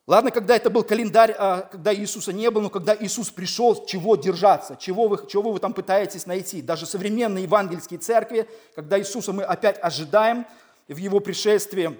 Ладно, 0.06 0.30
когда 0.30 0.54
это 0.54 0.68
был 0.68 0.84
календарь, 0.84 1.34
а, 1.38 1.62
когда 1.62 1.94
Иисуса 1.94 2.30
не 2.32 2.50
было, 2.50 2.64
но 2.64 2.70
когда 2.70 2.94
Иисус 2.94 3.30
пришел, 3.30 3.86
чего 3.86 4.16
держаться, 4.16 4.76
чего 4.78 5.08
вы, 5.08 5.26
чего 5.26 5.50
вы 5.50 5.58
там 5.60 5.72
пытаетесь 5.72 6.26
найти. 6.26 6.60
Даже 6.60 6.84
современные 6.84 7.44
евангельские 7.44 7.98
церкви, 7.98 8.46
когда 8.74 8.98
Иисуса 9.00 9.32
мы 9.32 9.44
опять 9.44 9.78
ожидаем 9.80 10.44
в 10.88 10.96
Его 10.98 11.20
пришествии 11.20 11.98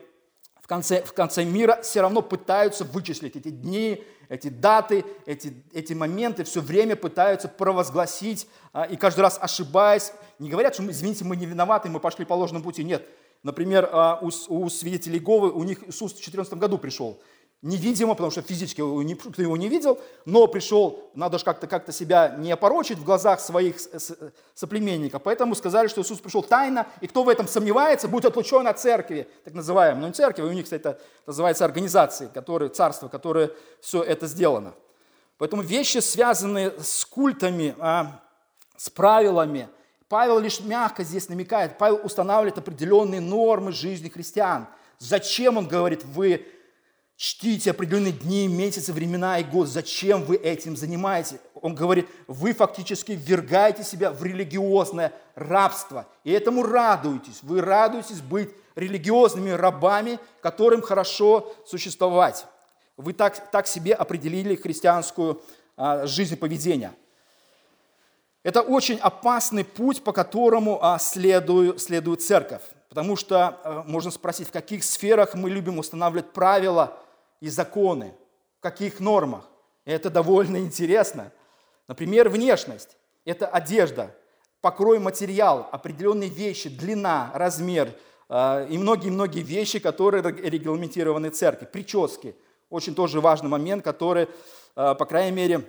в 0.61 0.67
конце, 0.67 1.03
в 1.03 1.15
конце 1.15 1.45
мира, 1.45 1.81
все 1.83 2.03
равно 2.03 2.21
пытаются 2.21 2.85
вычислить 2.85 3.37
эти 3.37 3.49
дни, 3.49 4.05
эти 4.29 4.49
даты, 4.49 5.07
эти, 5.25 5.65
эти 5.73 5.95
моменты, 5.95 6.45
все 6.45 6.61
время 6.61 6.97
пытаются 6.97 7.49
провозгласить, 7.49 8.47
а, 8.75 8.85
и 8.85 8.97
каждый 8.97 9.21
раз 9.21 9.39
ошибаясь, 9.41 10.13
не 10.39 10.51
говорят, 10.51 10.75
что, 10.75 10.87
извините, 10.91 11.25
мы 11.25 11.37
не 11.37 11.47
виноваты, 11.47 11.89
мы 11.89 12.01
пошли 12.01 12.27
по 12.27 12.35
ложному 12.35 12.65
пути. 12.65 12.85
Нет. 12.85 13.09
Например, 13.43 13.89
а, 13.91 14.19
у, 14.21 14.69
свидетелей 14.69 15.21
Говы, 15.21 15.51
у 15.51 15.65
них 15.65 15.89
Иисус 15.89 16.13
в 16.13 16.17
2014 16.17 16.53
году 16.55 16.77
пришел– 16.77 17.19
невидимо, 17.65 18.15
потому 18.15 18.31
что 18.31 18.43
физически 18.43 18.83
никто 18.83 19.41
его 19.41 19.57
не 19.57 19.69
видел, 19.69 19.99
но 20.27 20.47
пришел, 20.47 21.11
надо 21.15 21.39
же 21.39 21.45
как-то 21.45 21.67
как 21.67 21.91
себя 21.93 22.37
не 22.39 22.53
опорочить 22.53 22.99
в 22.99 23.05
глазах 23.05 23.41
своих 23.41 23.77
соплеменников. 24.55 25.23
Поэтому 25.23 25.55
сказали, 25.55 25.89
что 25.89 26.03
Иисус 26.03 26.21
пришел 26.21 26.43
тайно, 26.43 26.87
и 27.01 27.07
кто 27.07 27.25
в 27.25 27.29
этом 27.29 27.49
сомневается, 27.49 28.07
будет 28.07 28.27
отлучен 28.27 28.67
от 28.67 28.79
церкви, 28.79 29.27
так 29.45 29.55
называемой. 29.55 30.03
Ну, 30.03 30.07
не 30.09 30.13
церкви, 30.13 30.43
у 30.43 30.53
них, 30.53 30.65
кстати, 30.65 30.83
это 30.83 31.01
называется 31.27 31.65
организации, 31.65 32.29
которые, 32.35 32.69
царство, 32.69 33.09
которое 33.09 33.51
все 33.81 34.03
это 34.03 34.27
сделано. 34.27 34.75
Поэтому 35.39 35.63
вещи, 35.63 35.99
связанные 35.99 36.75
с 36.79 37.07
культами, 37.07 37.75
а, 37.79 38.21
с 38.77 38.91
правилами, 38.91 39.69
Павел 40.09 40.39
лишь 40.39 40.61
мягко 40.61 41.03
здесь 41.03 41.31
намекает, 41.31 41.79
Павел 41.79 42.01
устанавливает 42.05 42.59
определенные 42.59 43.23
нормы 43.23 43.73
жизни 43.73 44.11
христиан. 44.11 44.69
Зачем 44.99 45.57
он 45.57 45.67
говорит, 45.67 46.05
вы 46.05 46.47
Чтите 47.17 47.71
определенные 47.71 48.13
дни, 48.13 48.49
месяцы, 48.49 48.93
времена 48.93 49.39
и 49.39 49.45
год. 49.45 49.69
Зачем 49.69 50.25
вы 50.25 50.35
этим 50.35 50.77
занимаетесь? 50.77 51.39
Он 51.55 51.75
говорит, 51.75 52.09
вы 52.27 52.53
фактически 52.53 53.13
ввергаете 53.13 53.85
себя 53.85 54.11
в 54.11 54.25
религиозное 54.25 55.13
рабство. 55.37 56.09
И 56.25 56.33
этому 56.33 56.65
радуетесь. 56.65 57.39
Вы 57.43 57.61
радуетесь 57.61 58.21
быть 58.21 58.51
религиозными 58.75 59.51
рабами, 59.51 60.19
которым 60.43 60.83
хорошо 60.83 61.55
существовать. 61.65 62.47
Вы 62.97 63.13
так, 63.13 63.51
так 63.53 63.69
себе 63.69 63.95
определили 63.95 64.57
христианскую 64.57 65.41
а, 65.77 66.07
жизнь 66.07 66.35
и 66.35 66.37
поведение. 66.37 66.93
Это 68.43 68.61
очень 68.61 68.99
опасный 68.99 69.65
путь, 69.65 70.03
по 70.03 70.13
которому 70.13 70.81
а, 70.83 70.99
следует, 70.99 71.81
следует 71.81 72.23
церковь. 72.23 72.63
Потому 72.89 73.15
что 73.15 73.61
а, 73.63 73.85
можно 73.87 74.11
спросить, 74.11 74.49
в 74.49 74.53
каких 74.53 74.83
сферах 74.83 75.35
мы 75.35 75.49
любим 75.49 75.79
устанавливать 75.79 76.33
правила– 76.33 76.99
и 77.45 77.51
законы, 77.51 78.15
в 78.59 78.63
каких 78.63 79.01
нормах. 79.01 79.51
Это 79.85 80.09
довольно 80.09 80.57
интересно. 80.57 81.31
Например, 81.89 82.31
внешность– 82.31 82.97
это 83.27 83.47
одежда, 83.47 84.17
покрой 84.63 84.99
материал, 84.99 85.69
определенные 85.71 86.31
вещи, 86.31 86.71
длина, 86.71 87.31
размер 87.35 87.91
э, 88.31 88.67
и 88.71 88.79
многие-многие 88.79 89.43
вещи, 89.43 89.79
которые 89.79 90.23
регламентированы 90.23 91.29
церкви. 91.29 91.69
Прически– 91.71 92.35
очень 92.71 92.95
тоже 92.95 93.21
важный 93.21 93.51
момент, 93.51 93.85
который, 93.85 94.27
э, 94.75 94.95
по 94.95 95.05
крайней 95.05 95.37
мере, 95.37 95.69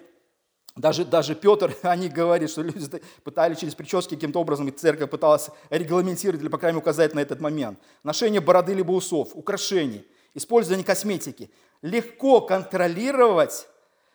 даже, 0.77 1.03
даже 1.03 1.35
Петр 1.35 1.75
они 1.81 2.07
говорит, 2.07 2.49
что 2.49 2.61
люди 2.61 2.89
пытались 3.25 3.57
через 3.57 3.75
прически 3.75 4.15
каким-то 4.15 4.39
образом, 4.39 4.69
и 4.69 4.71
церковь 4.71 5.09
пыталась 5.09 5.49
регламентировать 5.69 6.41
или, 6.41 6.47
по 6.47 6.57
крайней 6.57 6.75
мере, 6.75 6.83
указать 6.83 7.13
на 7.13 7.19
этот 7.19 7.41
момент. 7.41 7.79
Ношение 8.01 8.39
бороды 8.39 8.73
либо 8.73 8.93
усов, 8.93 9.31
украшений, 9.33 10.07
использование 10.33 10.85
косметики– 10.85 11.51
легко 11.85 12.41
контролировать 12.41 13.67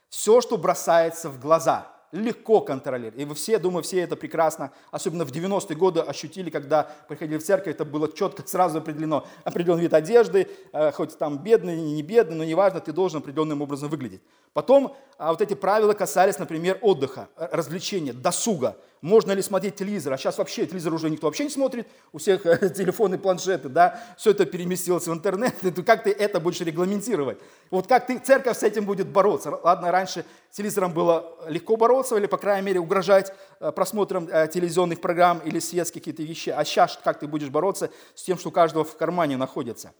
все, 0.08 0.40
что 0.40 0.58
бросается 0.58 1.30
в 1.30 1.38
глаза. 1.38 1.86
Легко 2.10 2.60
контролировать. 2.60 3.20
И 3.20 3.24
вы 3.24 3.36
все, 3.36 3.60
думаю, 3.60 3.84
все 3.84 4.00
это 4.00 4.16
прекрасно, 4.16 4.72
особенно 4.90 5.24
в 5.24 5.30
90-е 5.30 5.76
годы 5.76 6.00
ощутили, 6.00 6.50
когда 6.50 6.90
приходили 7.06 7.38
в 7.38 7.44
церковь, 7.44 7.74
это 7.74 7.84
было 7.84 8.12
четко 8.12 8.42
сразу 8.44 8.78
определено. 8.78 9.24
Определенный 9.44 9.82
вид 9.82 9.94
одежды, 9.94 10.48
э, 10.72 10.90
хоть 10.90 11.16
там 11.16 11.38
бедный, 11.38 11.80
не 11.80 12.02
бедный, 12.02 12.34
но 12.34 12.42
неважно, 12.42 12.80
ты 12.80 12.92
должен 12.92 13.20
определенным 13.20 13.62
образом 13.62 13.88
выглядеть. 13.88 14.22
Потом 14.52 14.96
а 15.18 15.30
вот 15.30 15.40
эти 15.40 15.54
правила 15.54 15.92
касались, 15.92 16.40
например, 16.40 16.78
отдыха, 16.82 17.28
э, 17.36 17.48
развлечения, 17.52 18.12
досуга– 18.12 18.76
можно 19.02 19.32
ли 19.32 19.42
смотреть 19.42 19.76
телевизор, 19.76 20.12
а 20.12 20.18
сейчас 20.18 20.38
вообще 20.38 20.66
телевизор 20.66 20.92
уже 20.92 21.08
никто 21.08 21.26
вообще 21.26 21.44
не 21.44 21.50
смотрит, 21.50 21.86
у 22.12 22.18
всех 22.18 22.44
э, 22.44 22.68
телефоны, 22.76 23.18
планшеты, 23.18 23.68
да, 23.68 24.00
все 24.16 24.30
это 24.30 24.44
переместилось 24.44 25.06
в 25.06 25.12
интернет, 25.12 25.54
как 25.86 26.04
ты 26.04 26.10
это 26.10 26.40
будешь 26.40 26.60
регламентировать? 26.60 27.38
Вот 27.70 27.86
как 27.86 28.06
ты, 28.06 28.18
церковь 28.18 28.58
с 28.58 28.62
этим 28.62 28.84
будет 28.84 29.08
бороться? 29.08 29.58
Ладно, 29.62 29.90
раньше 29.90 30.24
телевизором 30.50 30.92
было 30.92 31.36
легко 31.48 31.76
бороться, 31.76 32.16
или, 32.16 32.26
по 32.26 32.36
крайней 32.36 32.66
мере, 32.66 32.80
угрожать 32.80 33.32
э, 33.60 33.72
просмотром 33.72 34.28
э, 34.30 34.48
телевизионных 34.48 35.00
программ 35.00 35.38
или 35.38 35.58
светских 35.58 36.00
какие-то 36.00 36.22
вещи, 36.22 36.50
а 36.50 36.64
сейчас 36.64 36.98
как 37.02 37.20
ты 37.20 37.26
будешь 37.26 37.48
бороться 37.48 37.90
с 38.14 38.22
тем, 38.22 38.38
что 38.38 38.50
у 38.50 38.52
каждого 38.52 38.84
в 38.84 38.96
кармане 38.96 39.36
находится? 39.36 39.92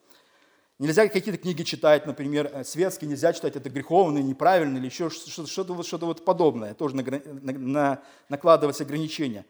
Нельзя 0.81 1.07
какие-то 1.09 1.39
книги 1.39 1.63
читать, 1.63 2.07
например, 2.07 2.51
э, 2.51 2.65
светские, 2.65 3.11
нельзя 3.11 3.35
читать, 3.35 3.55
это 3.55 3.69
греховно, 3.69 4.17
неправильно, 4.21 4.79
или 4.79 4.87
еще 4.87 5.11
что-то 5.11 5.75
вот, 5.75 5.87
что 5.87 5.99
вот 6.07 6.25
подобное, 6.25 6.73
тоже 6.73 6.97
на, 6.97 7.03
на, 7.03 8.03
накладывать 8.31 8.81
ограничения. 8.81 9.45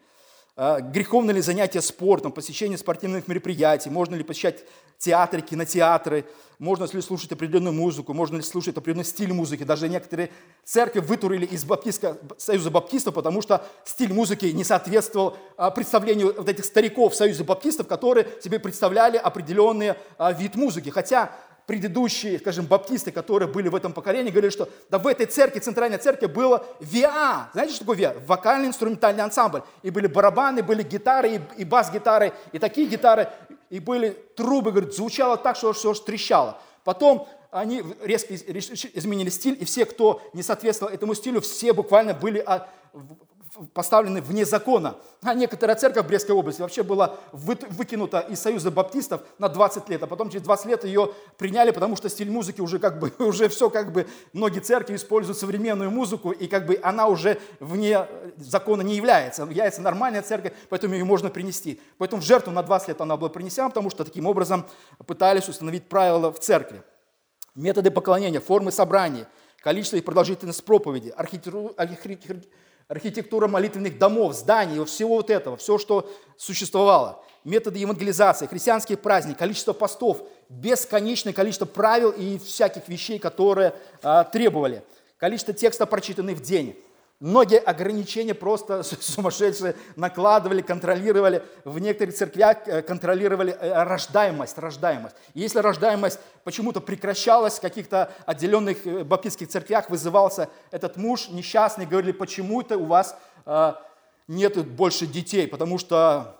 А, 0.63 0.79
греховно 0.79 1.31
ли 1.31 1.41
занятие 1.41 1.81
спортом, 1.81 2.31
посещение 2.31 2.77
спортивных 2.77 3.27
мероприятий, 3.27 3.89
можно 3.89 4.13
ли 4.13 4.23
посещать 4.23 4.63
театры, 4.99 5.41
кинотеатры, 5.41 6.23
можно 6.59 6.85
ли 6.85 7.01
слушать 7.01 7.31
определенную 7.31 7.73
музыку, 7.73 8.13
можно 8.13 8.35
ли 8.35 8.43
слушать 8.43 8.77
определенный 8.77 9.05
стиль 9.05 9.33
музыки. 9.33 9.63
Даже 9.63 9.89
некоторые 9.89 10.29
церкви 10.63 10.99
вытурили 10.99 11.47
из 11.47 11.63
баптистского, 11.63 12.15
Союза 12.37 12.69
баптистов, 12.69 13.15
потому 13.15 13.41
что 13.41 13.65
стиль 13.85 14.13
музыки 14.13 14.45
не 14.45 14.63
соответствовал 14.63 15.35
а, 15.57 15.71
представлению 15.71 16.35
вот 16.37 16.47
этих 16.47 16.63
стариков 16.63 17.15
Союза 17.15 17.43
баптистов, 17.43 17.87
которые 17.87 18.27
себе 18.43 18.59
представляли 18.59 19.17
определенный 19.17 19.95
а, 20.19 20.31
вид 20.31 20.53
музыки. 20.53 20.89
Хотя 20.89 21.31
предыдущие, 21.67 22.39
скажем, 22.39 22.65
баптисты, 22.65 23.11
которые 23.11 23.47
были 23.47 23.69
в 23.69 23.75
этом 23.75 23.93
поколении, 23.93 24.31
говорили, 24.31 24.51
что 24.51 24.69
да 24.89 24.97
в 24.97 25.07
этой 25.07 25.25
церкви, 25.25 25.59
центральной 25.59 25.97
церкви, 25.97 26.25
было 26.25 26.65
ВИА. 26.79 27.49
Знаете, 27.53 27.73
что 27.73 27.81
такое 27.81 27.97
ВИА? 27.97 28.15
Вокальный 28.27 28.67
инструментальный 28.67 29.23
ансамбль. 29.23 29.61
И 29.83 29.89
были 29.89 30.07
барабаны, 30.07 30.63
были 30.63 30.83
гитары, 30.83 31.35
и, 31.35 31.41
и 31.61 31.65
бас-гитары, 31.65 32.33
и 32.51 32.59
такие 32.59 32.87
гитары, 32.87 33.29
и 33.69 33.79
были 33.79 34.09
трубы, 34.35 34.71
говорит, 34.71 34.93
звучало 34.93 35.37
так, 35.37 35.55
что 35.55 35.73
все 35.73 35.93
трещало. 35.93 36.59
Потом 36.83 37.27
они 37.51 37.83
резко 38.01 38.33
изменили 38.35 39.29
стиль, 39.29 39.57
и 39.59 39.65
все, 39.65 39.85
кто 39.85 40.21
не 40.33 40.43
соответствовал 40.43 40.93
этому 40.93 41.13
стилю, 41.13 41.41
все 41.41 41.73
буквально 41.73 42.13
были 42.13 42.43
поставлены 43.73 44.21
вне 44.21 44.45
закона. 44.45 44.95
А 45.21 45.33
некоторая 45.33 45.75
церковь 45.75 46.05
Брестской 46.05 46.35
области 46.35 46.61
вообще 46.61 46.83
была 46.83 47.17
выкинута 47.31 48.19
из 48.19 48.39
Союза 48.39 48.71
баптистов 48.71 49.21
на 49.39 49.49
20 49.49 49.89
лет, 49.89 50.01
а 50.03 50.07
потом 50.07 50.29
через 50.29 50.43
20 50.43 50.65
лет 50.67 50.83
ее 50.83 51.11
приняли, 51.37 51.71
потому 51.71 51.95
что 51.95 52.09
стиль 52.09 52.31
музыки 52.31 52.61
уже 52.61 52.79
как 52.79 52.99
бы, 52.99 53.13
уже 53.19 53.49
все 53.49 53.69
как 53.69 53.91
бы, 53.91 54.07
многие 54.33 54.59
церкви 54.59 54.95
используют 54.95 55.37
современную 55.37 55.91
музыку, 55.91 56.31
и 56.31 56.47
как 56.47 56.65
бы 56.65 56.79
она 56.81 57.07
уже 57.07 57.39
вне 57.59 58.07
закона 58.37 58.81
не 58.81 58.95
является, 58.95 59.43
является 59.43 59.81
нормальная 59.81 60.21
церковь, 60.21 60.53
поэтому 60.69 60.93
ее 60.93 61.03
можно 61.03 61.29
принести. 61.29 61.79
Поэтому 61.97 62.21
в 62.21 62.25
жертву 62.25 62.51
на 62.51 62.63
20 62.63 62.87
лет 62.89 63.01
она 63.01 63.17
была 63.17 63.29
принесена, 63.29 63.69
потому 63.69 63.89
что 63.89 64.05
таким 64.05 64.25
образом 64.27 64.65
пытались 65.05 65.49
установить 65.49 65.87
правила 65.89 66.31
в 66.31 66.39
церкви. 66.39 66.83
Методы 67.53 67.91
поклонения, 67.91 68.39
формы 68.39 68.71
собраний, 68.71 69.25
количество 69.61 69.97
и 69.97 70.01
продолжительность 70.01 70.63
проповеди, 70.63 71.13
архитектура, 71.15 71.73
архитектура 72.91 73.47
молитвенных 73.47 73.97
домов, 73.97 74.33
зданий, 74.33 74.83
всего 74.83 75.15
вот 75.15 75.29
этого, 75.29 75.55
все, 75.55 75.77
что 75.77 76.11
существовало. 76.35 77.23
Методы 77.45 77.79
евангелизации, 77.79 78.47
христианские 78.47 78.97
праздники, 78.97 79.37
количество 79.37 79.71
постов, 79.71 80.21
бесконечное 80.49 81.31
количество 81.31 81.65
правил 81.65 82.11
и 82.11 82.37
всяких 82.37 82.89
вещей, 82.89 83.17
которые 83.17 83.73
а, 84.03 84.25
требовали. 84.25 84.83
Количество 85.17 85.53
текста, 85.53 85.85
прочитанных 85.85 86.39
в 86.39 86.41
день. 86.41 86.75
Многие 87.21 87.59
ограничения 87.59 88.33
просто 88.33 88.81
сумасшедшие 88.99 89.75
накладывали, 89.95 90.63
контролировали. 90.63 91.43
В 91.63 91.77
некоторых 91.77 92.15
церквях 92.15 92.67
э, 92.67 92.81
контролировали 92.81 93.51
э, 93.53 93.83
рождаемость, 93.83 94.57
рождаемость. 94.57 95.15
Если 95.35 95.59
рождаемость 95.59 96.19
почему-то 96.43 96.81
прекращалась 96.81 97.59
в 97.59 97.61
каких-то 97.61 98.11
отделенных 98.25 98.87
э, 98.87 99.03
баптистских 99.03 99.49
церквях, 99.49 99.91
вызывался 99.91 100.49
этот 100.71 100.97
муж 100.97 101.29
несчастный, 101.29 101.85
говорили, 101.85 102.11
почему 102.11 102.61
это 102.61 102.77
у 102.77 102.85
вас 102.85 103.15
нет 104.27 104.65
больше 104.69 105.07
детей, 105.07 105.47
потому 105.47 105.77
что 105.77 106.37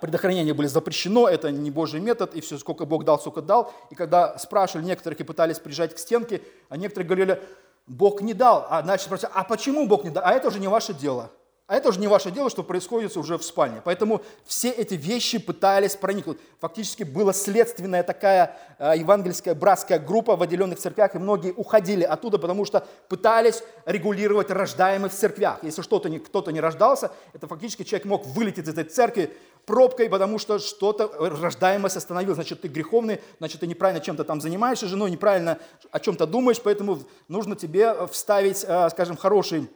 предохранение 0.00 0.52
были 0.52 0.66
запрещено, 0.66 1.28
это 1.28 1.50
не 1.52 1.70
Божий 1.70 2.00
метод, 2.00 2.34
и 2.34 2.40
все, 2.40 2.58
сколько 2.58 2.84
Бог 2.84 3.04
дал, 3.04 3.20
сколько 3.20 3.40
дал. 3.40 3.72
И 3.90 3.94
когда 3.94 4.36
спрашивали 4.38 4.86
некоторых 4.86 5.20
и 5.20 5.24
пытались 5.24 5.58
прижать 5.58 5.94
к 5.94 5.98
стенке, 5.98 6.42
а 6.68 6.76
некоторые 6.76 7.06
говорили, 7.06 7.42
Бог 7.88 8.20
не 8.20 8.34
дал. 8.34 8.66
А 8.70 8.82
значит, 8.82 9.06
спросят, 9.06 9.30
а 9.34 9.44
почему 9.44 9.86
Бог 9.88 10.04
не 10.04 10.10
дал? 10.10 10.22
А 10.24 10.32
это 10.32 10.48
уже 10.48 10.60
не 10.60 10.68
ваше 10.68 10.94
дело. 10.94 11.30
А 11.68 11.76
это 11.76 11.90
уже 11.90 12.00
не 12.00 12.08
ваше 12.08 12.30
дело, 12.30 12.48
что 12.48 12.62
происходит 12.62 13.14
уже 13.18 13.36
в 13.36 13.44
спальне. 13.44 13.82
Поэтому 13.84 14.22
все 14.46 14.70
эти 14.70 14.94
вещи 14.94 15.38
пытались 15.38 15.96
проникнуть. 15.96 16.38
Фактически 16.60 17.02
была 17.02 17.34
следственная 17.34 18.02
такая 18.02 18.56
э, 18.78 18.94
евангельская 18.96 19.54
братская 19.54 19.98
группа 19.98 20.34
в 20.34 20.42
отделенных 20.42 20.78
церквях, 20.78 21.14
и 21.14 21.18
многие 21.18 21.52
уходили 21.52 22.04
оттуда, 22.04 22.38
потому 22.38 22.64
что 22.64 22.86
пытались 23.10 23.62
регулировать 23.84 24.50
рождаемых 24.50 25.12
в 25.12 25.14
церквях. 25.14 25.58
Если 25.62 25.82
что-то 25.82 26.08
кто-то 26.20 26.52
не 26.52 26.60
рождался, 26.60 27.10
это 27.34 27.46
фактически 27.46 27.82
человек 27.82 28.06
мог 28.06 28.26
вылететь 28.26 28.64
из 28.64 28.70
этой 28.70 28.84
церкви 28.84 29.36
пробкой, 29.68 30.08
потому 30.08 30.38
что 30.38 30.58
что-то 30.58 31.12
рождаемость 31.18 31.96
остановилось. 31.96 32.36
Значит, 32.36 32.62
ты 32.62 32.68
греховный, 32.68 33.20
значит, 33.38 33.60
ты 33.60 33.66
неправильно 33.66 34.00
чем-то 34.00 34.24
там 34.24 34.40
занимаешься, 34.40 34.86
женой 34.88 35.10
неправильно 35.10 35.58
о 35.92 36.00
чем-то 36.00 36.26
думаешь, 36.26 36.60
поэтому 36.60 36.98
нужно 37.28 37.54
тебе 37.54 38.06
вставить, 38.06 38.64
э, 38.66 38.88
скажем, 38.90 39.16
хороший 39.16 39.68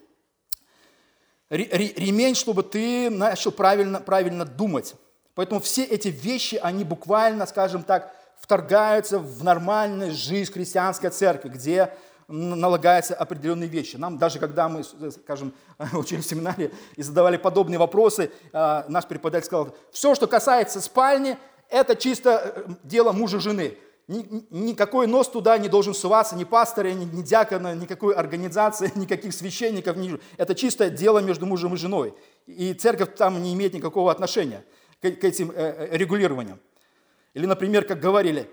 ремень, 1.50 2.34
чтобы 2.34 2.62
ты 2.62 3.10
начал 3.10 3.52
правильно, 3.52 4.00
правильно 4.00 4.46
думать. 4.46 4.94
Поэтому 5.34 5.60
все 5.60 5.84
эти 5.84 6.08
вещи, 6.08 6.58
они 6.62 6.84
буквально, 6.84 7.46
скажем 7.46 7.82
так, 7.82 8.14
вторгаются 8.40 9.18
в 9.18 9.44
нормальную 9.44 10.12
жизнь 10.12 10.50
христианской 10.50 11.10
церкви, 11.10 11.50
где 11.50 11.92
налагаются 12.28 13.14
определенные 13.14 13.68
вещи. 13.68 13.96
Нам 13.96 14.18
даже 14.18 14.38
когда 14.38 14.68
мы, 14.68 14.82
скажем, 14.84 15.52
учили 15.92 16.20
в 16.20 16.26
семинаре 16.26 16.72
и 16.96 17.02
задавали 17.02 17.36
подобные 17.36 17.78
вопросы, 17.78 18.30
а, 18.52 18.84
наш 18.88 19.06
преподаватель 19.06 19.46
сказал, 19.46 19.76
все, 19.90 20.14
что 20.14 20.26
касается 20.26 20.80
спальни, 20.80 21.36
это 21.68 21.96
чисто 21.96 22.52
э, 22.54 22.72
дело 22.84 23.12
мужа 23.12 23.38
и 23.38 23.40
жены 23.40 23.78
никакой 24.08 25.06
нос 25.06 25.28
туда 25.28 25.58
не 25.58 25.68
должен 25.68 25.94
суваться, 25.94 26.36
ни 26.36 26.44
пастора, 26.44 26.88
ни, 26.88 27.04
ни 27.04 27.22
дьякона, 27.22 27.74
никакой 27.74 28.14
организации, 28.14 28.90
никаких 28.98 29.32
священников. 29.32 29.96
Ни... 29.96 30.18
Это 30.36 30.54
чистое 30.54 30.90
дело 30.90 31.20
между 31.20 31.46
мужем 31.46 31.74
и 31.74 31.76
женой. 31.76 32.14
И 32.46 32.74
церковь 32.74 33.14
там 33.16 33.42
не 33.42 33.54
имеет 33.54 33.74
никакого 33.74 34.10
отношения 34.10 34.64
к, 35.00 35.10
к 35.10 35.24
этим 35.24 35.50
э, 35.50 35.88
э, 35.90 35.96
регулированиям. 35.96 36.60
Или, 37.34 37.46
например, 37.46 37.84
как 37.84 38.00
говорили, 38.00 38.50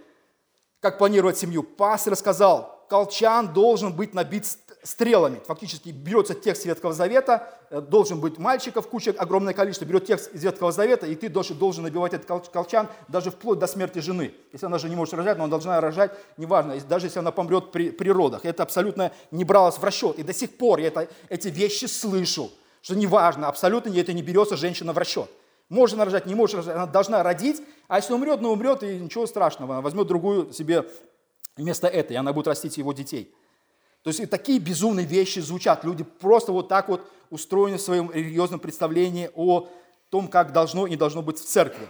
как 0.79 0.97
планировать 0.97 1.37
семью. 1.37 1.63
Пастор 1.63 2.15
сказал, 2.15 2.78
колчан 2.89 3.53
должен 3.53 3.93
быть 3.93 4.13
набит 4.13 4.45
стрелами. 4.83 5.41
Фактически 5.45 5.89
берется 5.89 6.33
текст 6.33 6.65
Ветхого 6.65 6.93
Завета, 6.93 7.53
э, 7.69 7.81
должен 7.81 8.19
быть 8.19 8.37
мальчиков, 8.37 8.87
куча, 8.87 9.13
огромное 9.17 9.53
количество, 9.53 9.85
берет 9.85 10.05
текст 10.05 10.33
из 10.33 10.43
Ветхого 10.43 10.71
Завета, 10.71 11.05
и 11.05 11.15
ты 11.15 11.29
должен, 11.29 11.57
должен 11.57 11.83
набивать 11.83 12.13
этот 12.13 12.49
колчан 12.49 12.87
даже 13.07 13.31
вплоть 13.31 13.59
до 13.59 13.67
смерти 13.67 13.99
жены. 13.99 14.33
Если 14.53 14.65
она 14.65 14.77
же 14.77 14.89
не 14.89 14.95
может 14.95 15.13
рожать, 15.13 15.37
но 15.37 15.43
она 15.43 15.51
должна 15.51 15.79
рожать, 15.81 16.11
неважно, 16.37 16.79
даже 16.87 17.07
если 17.07 17.19
она 17.19 17.31
помрет 17.31 17.71
при, 17.71 17.91
при 17.91 18.09
родах. 18.09 18.45
Это 18.45 18.63
абсолютно 18.63 19.11
не 19.31 19.43
бралось 19.43 19.77
в 19.77 19.83
расчет. 19.83 20.17
И 20.17 20.23
до 20.23 20.33
сих 20.33 20.57
пор 20.57 20.79
я 20.79 20.87
это, 20.87 21.09
эти 21.27 21.49
вещи 21.49 21.85
слышу, 21.85 22.49
что 22.81 22.95
неважно, 22.95 23.47
абсолютно 23.47 23.89
это 23.97 24.13
не 24.13 24.21
берется 24.21 24.55
женщина 24.55 24.93
в 24.93 24.97
расчет. 24.97 25.29
Можно 25.67 26.03
рожать, 26.03 26.25
не 26.25 26.33
может 26.33 26.55
рожать, 26.55 26.75
она 26.75 26.87
должна 26.87 27.21
родить, 27.21 27.61
а 27.87 27.97
если 27.97 28.13
умрет, 28.13 28.41
ну 28.41 28.51
умрет, 28.51 28.81
и 28.81 28.97
ничего 28.97 29.27
страшного, 29.27 29.75
она 29.75 29.81
возьмет 29.81 30.07
другую 30.07 30.51
себе 30.51 30.85
вместо 31.63 31.87
этой, 31.87 32.13
и 32.13 32.15
она 32.15 32.33
будет 32.33 32.47
растить 32.47 32.77
его 32.77 32.93
детей. 32.93 33.33
То 34.03 34.09
есть 34.09 34.19
и 34.19 34.25
такие 34.25 34.59
безумные 34.59 35.05
вещи 35.05 35.39
звучат. 35.39 35.83
Люди 35.83 36.03
просто 36.03 36.51
вот 36.51 36.69
так 36.69 36.87
вот 36.87 37.05
устроены 37.29 37.77
в 37.77 37.81
своем 37.81 38.09
религиозном 38.11 38.59
представлении 38.59 39.29
о 39.35 39.67
том, 40.09 40.27
как 40.27 40.53
должно 40.53 40.87
и 40.87 40.91
не 40.91 40.95
должно 40.95 41.21
быть 41.21 41.37
в 41.37 41.45
церкви. 41.45 41.87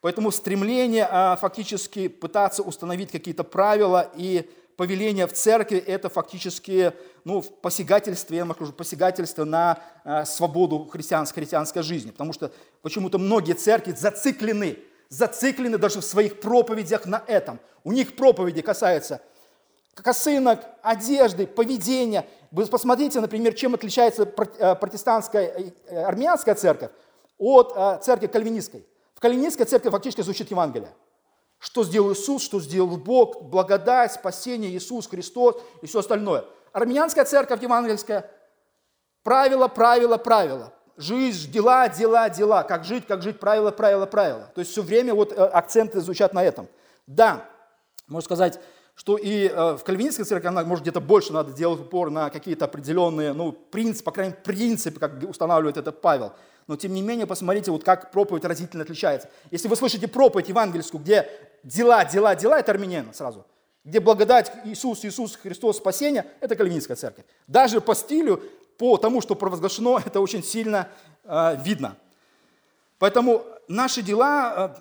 Поэтому 0.00 0.30
стремление 0.30 1.08
а, 1.10 1.36
фактически 1.36 2.08
пытаться 2.08 2.62
установить 2.62 3.10
какие-то 3.10 3.44
правила 3.44 4.10
и 4.16 4.50
повеления 4.76 5.26
в 5.26 5.32
церкви– 5.32 5.78
это 5.86 6.08
фактически 6.08 6.92
ну, 7.24 7.42
посягательство, 7.42 8.34
я 8.34 8.46
скажу, 8.46 8.72
посягательство 8.72 9.44
на 9.44 9.78
а, 10.04 10.24
свободу 10.24 10.84
христианской, 10.90 11.42
христианской 11.42 11.82
жизни. 11.82 12.10
Потому 12.10 12.32
что 12.32 12.52
почему-то 12.82 13.18
многие 13.18 13.54
церкви 13.54 13.92
зациклены, 13.92 14.78
зациклены 15.08 15.78
даже 15.78 16.00
в 16.00 16.04
своих 16.04 16.40
проповедях 16.40 17.06
на 17.06 17.22
этом. 17.26 17.60
У 17.84 17.92
них 17.92 18.16
проповеди 18.16 18.62
касаются– 18.62 19.20
косынок, 20.02 20.60
одежды, 20.82 21.46
поведения. 21.46 22.26
Вы 22.50 22.66
посмотрите, 22.66 23.20
например, 23.20 23.54
чем 23.54 23.74
отличается 23.74 24.22
э, 24.24 24.74
протестантская 24.74 25.72
э, 25.86 26.04
армянская 26.04 26.54
церковь 26.54 26.90
от 27.38 27.72
э, 27.76 27.98
церкви 28.02 28.26
кальвинистской. 28.26 28.86
В 29.14 29.20
кальвинистской 29.20 29.66
церкви 29.66 29.90
фактически 29.90 30.22
звучит 30.22 30.50
Евангелие. 30.50 30.92
Что 31.58 31.84
сделал 31.84 32.12
Иисус, 32.12 32.42
что 32.42 32.60
сделал 32.60 32.96
Бог, 32.96 33.42
благодать, 33.42 34.12
спасение, 34.12 34.70
Иисус, 34.76 35.06
Христос 35.08 35.56
и 35.82 35.86
все 35.86 36.00
остальное. 36.00 36.44
Армянская 36.72 37.24
церковь 37.24 37.62
евангельская– 37.62 38.30
правила, 39.22 39.68
правила, 39.68 40.18
правила. 40.18 40.73
Жизнь, 40.96 41.50
дела, 41.50 41.88
дела, 41.88 42.28
дела. 42.28 42.62
Как 42.62 42.84
жить, 42.84 43.06
как 43.06 43.22
жить, 43.22 43.40
правила, 43.40 43.70
правила, 43.70 44.06
правила. 44.06 44.50
То 44.54 44.60
есть 44.60 44.70
все 44.70 44.82
время 44.82 45.14
вот 45.14 45.36
акценты 45.36 46.00
звучат 46.00 46.34
на 46.34 46.44
этом. 46.44 46.68
Да, 47.06 47.48
можно 48.06 48.24
сказать, 48.24 48.60
что 48.94 49.16
и 49.16 49.48
э, 49.48 49.76
в 49.76 49.82
кальвинистской 49.82 50.24
церкви, 50.24 50.48
она, 50.48 50.62
может, 50.64 50.84
где-то 50.84 51.00
больше 51.00 51.32
надо 51.32 51.52
делать 51.52 51.80
упор 51.80 52.10
на 52.10 52.30
какие-то 52.30 52.66
определенные, 52.66 53.32
ну, 53.32 53.52
принципы, 53.52 54.04
по 54.04 54.12
крайней 54.12 54.32
мере, 54.32 54.42
принципы, 54.44 55.00
как 55.00 55.12
устанавливает 55.28 55.76
этот 55.76 56.00
Павел. 56.00 56.32
Но, 56.66 56.76
тем 56.76 56.94
не 56.94 57.02
менее, 57.02 57.26
посмотрите, 57.26 57.70
вот 57.70 57.84
как 57.84 58.10
проповедь 58.12 58.44
разительно 58.44 58.84
отличается. 58.84 59.28
Если 59.50 59.68
вы 59.68 59.76
слышите 59.76 60.06
проповедь 60.08 60.48
евангельскую, 60.48 61.02
где 61.02 61.28
дела, 61.62 62.04
дела, 62.04 62.34
дела, 62.36 62.60
это 62.60 62.72
армянина 62.72 63.12
сразу. 63.12 63.44
Где 63.84 64.00
благодать 64.00 64.50
Иисус, 64.64 65.04
Иисус 65.04 65.36
Христос, 65.36 65.76
спасение, 65.76 66.24
это 66.40 66.56
кальвинистская 66.56 66.96
церковь. 66.96 67.24
Даже 67.46 67.82
по 67.82 67.94
стилю, 67.94 68.42
по 68.78 68.96
тому, 68.96 69.20
что 69.20 69.34
провозглашено, 69.34 70.00
это 70.04 70.20
очень 70.20 70.42
сильно 70.42 70.88
э, 71.24 71.56
видно. 71.64 71.96
Поэтому 72.98 73.44
наши 73.68 74.02
дела 74.02 74.76
э, 74.76 74.80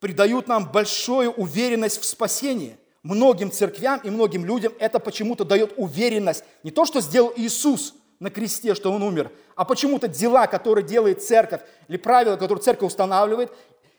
придают 0.00 0.48
нам 0.48 0.70
большую 0.70 1.32
уверенность 1.32 2.00
в 2.00 2.04
спасении– 2.04 2.76
многим 3.02 3.50
церквям 3.50 4.00
и 4.04 4.10
многим 4.10 4.44
людям 4.44 4.72
это 4.78 4.98
почему-то 4.98 5.44
дает 5.44 5.72
уверенность. 5.76 6.44
Не 6.62 6.70
то, 6.70 6.84
что 6.84 7.00
сделал 7.00 7.32
Иисус 7.36 7.94
на 8.20 8.30
кресте, 8.30 8.74
что 8.74 8.92
Он 8.92 9.02
умер, 9.02 9.30
а 9.54 9.64
почему-то 9.64 10.08
дела, 10.08 10.46
которые 10.46 10.84
делает 10.84 11.22
церковь, 11.22 11.60
или 11.88 11.96
правила, 11.96 12.36
которые 12.36 12.62
церковь 12.62 12.88
устанавливает, 12.88 13.52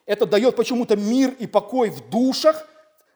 это 0.06 0.26
дает 0.26 0.56
почему-то 0.56 0.96
мир 0.96 1.36
и 1.40 1.48
покой 1.48 1.90
в 1.90 2.10
душах 2.10 2.68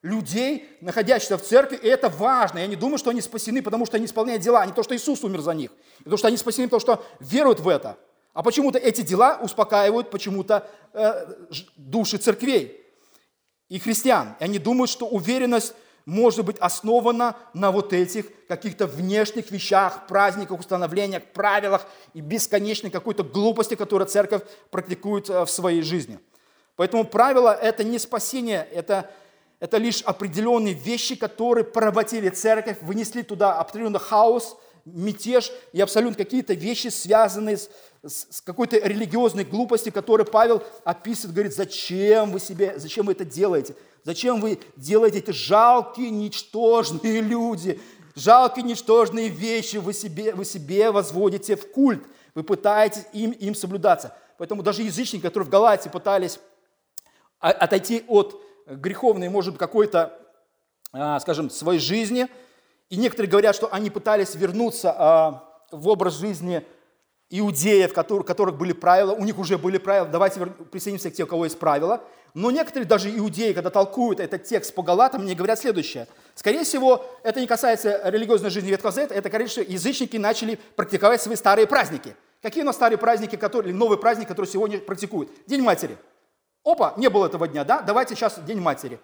людей, 0.04 0.70
находящихся 0.82 1.38
в 1.38 1.42
церкви, 1.42 1.80
и 1.82 1.88
это 1.88 2.10
важно. 2.10 2.60
Я 2.60 2.68
не 2.68 2.76
думаю, 2.76 2.98
что 2.98 3.10
они 3.10 3.22
спасены, 3.22 3.64
потому 3.64 3.86
что 3.86 3.98
они 3.98 4.06
исполняют 4.06 4.44
дела, 4.44 4.62
а 4.62 4.66
не 4.66 4.74
то, 4.74 4.84
что 4.84 4.96
Иисус 4.96 5.24
умер 5.24 5.42
за 5.42 5.54
них. 5.54 5.72
Не 6.06 6.12
то, 6.12 6.18
что 6.18 6.28
они 6.28 6.38
спасены, 6.38 6.68
потому 6.68 6.82
что 6.82 7.04
веруют 7.20 7.62
в 7.62 7.68
это. 7.68 7.98
А 8.34 8.44
почему-то 8.44 8.78
эти 8.78 9.02
дела 9.02 9.40
успокаивают 9.42 10.12
почему-то 10.12 10.70
э, 10.94 11.26
души 11.78 12.18
церквей 12.18 12.86
и 13.70 13.80
христиан. 13.80 14.36
И 14.40 14.44
они 14.44 14.60
думают, 14.60 14.90
что 14.90 15.08
уверенность 15.08 15.74
может 16.06 16.44
быть 16.44 16.58
основано 16.58 17.38
на 17.54 17.72
вот 17.72 17.94
этих 17.94 18.26
каких-то 18.48 18.88
внешних 18.88 19.52
вещах, 19.52 20.08
праздниках, 20.08 20.60
установлениях, 20.60 21.24
правилах 21.34 21.86
и 22.14 22.20
бесконечной 22.20 22.90
какой-то 22.90 23.24
глупости, 23.24 23.76
которую 23.76 24.08
церковь 24.08 24.42
практикует 24.70 25.30
э, 25.30 25.46
в 25.46 25.50
своей 25.50 25.82
жизни. 25.82 26.20
Поэтому 26.76 27.06
правило– 27.06 27.54
это 27.62 27.84
не 27.84 28.00
спасение, 28.00 28.68
это, 28.72 29.10
это 29.64 29.78
лишь 29.78 30.02
определенные 30.02 30.74
вещи, 30.74 31.16
которые 31.16 31.64
поработили 31.64 32.28
церковь, 32.28 32.82
вынесли 32.82 33.22
туда 33.22 33.58
определенный 33.58 33.98
хаос, 34.02 34.58
мятеж 34.84 35.54
и 35.72 35.80
абсолютно 35.80 36.18
какие-то 36.18 36.54
вещи, 36.54 36.90
связанные 36.90 37.56
с, 37.56 37.70
с 38.04 38.42
какой-то 38.42 38.78
религиозной 38.78 39.46
глупостью, 39.46 39.94
которые 39.94 40.28
Павел 40.28 40.62
описывает, 40.84 41.34
говорит, 41.34 41.56
зачем 41.56 42.32
вы 42.32 42.42
себе, 42.42 42.74
зачем 42.76 43.06
вы 43.06 43.14
это 43.14 43.24
делаете? 43.24 43.78
Зачем 44.04 44.42
вы 44.42 44.60
делаете 44.76 45.20
эти 45.20 45.32
жалкие, 45.32 46.10
ничтожные 46.10 47.22
люди, 47.22 47.80
жалкие, 48.16 48.66
ничтожные 48.66 49.30
вещи 49.30 49.78
вы 49.78 49.94
себе, 49.94 50.36
вы 50.36 50.44
себе 50.44 50.92
возводите 50.92 51.56
в 51.56 51.72
культ? 51.72 52.04
Вы 52.36 52.44
пытаетесь 52.44 53.06
им, 53.14 53.32
им 53.32 53.56
соблюдаться. 53.56 54.14
Поэтому 54.38 54.62
даже 54.62 54.82
язычники, 54.82 55.22
которые 55.22 55.48
в 55.48 55.50
Галатии 55.50 55.88
пытались 55.88 56.38
отойти 57.40 58.04
от 58.10 58.42
греховной, 58.68 59.30
может 59.30 59.58
какой-то, 59.58 60.18
а, 60.92 61.20
скажем, 61.20 61.50
своей 61.50 61.80
жизни, 61.80 62.28
и 62.90 62.98
некоторые 62.98 63.30
говорят, 63.30 63.56
что 63.56 63.74
они 63.74 63.90
пытались 63.90 64.36
вернуться 64.36 64.94
а, 64.96 65.64
в 65.72 65.88
образ 65.88 66.20
жизни 66.20 66.66
иудеев, 67.30 67.98
у 67.98 68.24
которых 68.24 68.58
были 68.58 68.74
правила, 68.74 69.14
у 69.14 69.24
них 69.24 69.40
уже 69.40 69.58
были 69.58 69.80
правила, 69.80 70.08
давайте 70.08 70.46
присоединимся 70.46 71.10
к 71.10 71.16
тем, 71.16 71.26
у 71.26 71.30
кого 71.30 71.46
есть 71.46 71.58
правила. 71.58 72.04
Но 72.36 72.52
некоторые 72.52 72.88
даже 72.88 73.16
иудеи, 73.16 73.54
когда 73.54 73.70
толкуют 73.70 74.20
этот 74.20 74.44
текст 74.44 74.74
по 74.74 74.82
Галатам, 74.82 75.24
мне 75.24 75.36
говорят 75.36 75.60
следующее. 75.60 76.08
Скорее 76.36 76.64
всего, 76.64 77.06
это 77.24 77.40
не 77.40 77.48
касается 77.48 78.02
религиозной 78.06 78.50
жизни 78.50 78.70
Ветхого 78.70 78.92
Завета, 78.92 79.14
это, 79.14 79.30
конечно, 79.30 79.62
язычники 79.62 80.18
начали 80.18 80.60
практиковать 80.76 81.22
свои 81.22 81.36
старые 81.36 81.68
праздники. 81.68 82.16
Какие 82.42 82.64
у 82.64 82.66
нас 82.66 82.76
старые 82.76 82.98
праздники, 82.98 83.36
которые, 83.36 83.72
или 83.72 83.78
новые 83.78 83.98
праздники, 83.98 84.28
которые 84.28 84.52
сегодня 84.52 84.80
практикуют? 84.80 85.32
День 85.48 85.62
матери. 85.62 85.98
Опа, 86.64 86.94
не 86.98 87.10
было 87.10 87.26
этого 87.26 87.48
дня, 87.48 87.64
да? 87.64 87.82
Давайте 87.82 88.16
сейчас 88.16 88.40
День 88.40 88.60
матери. 88.60 89.00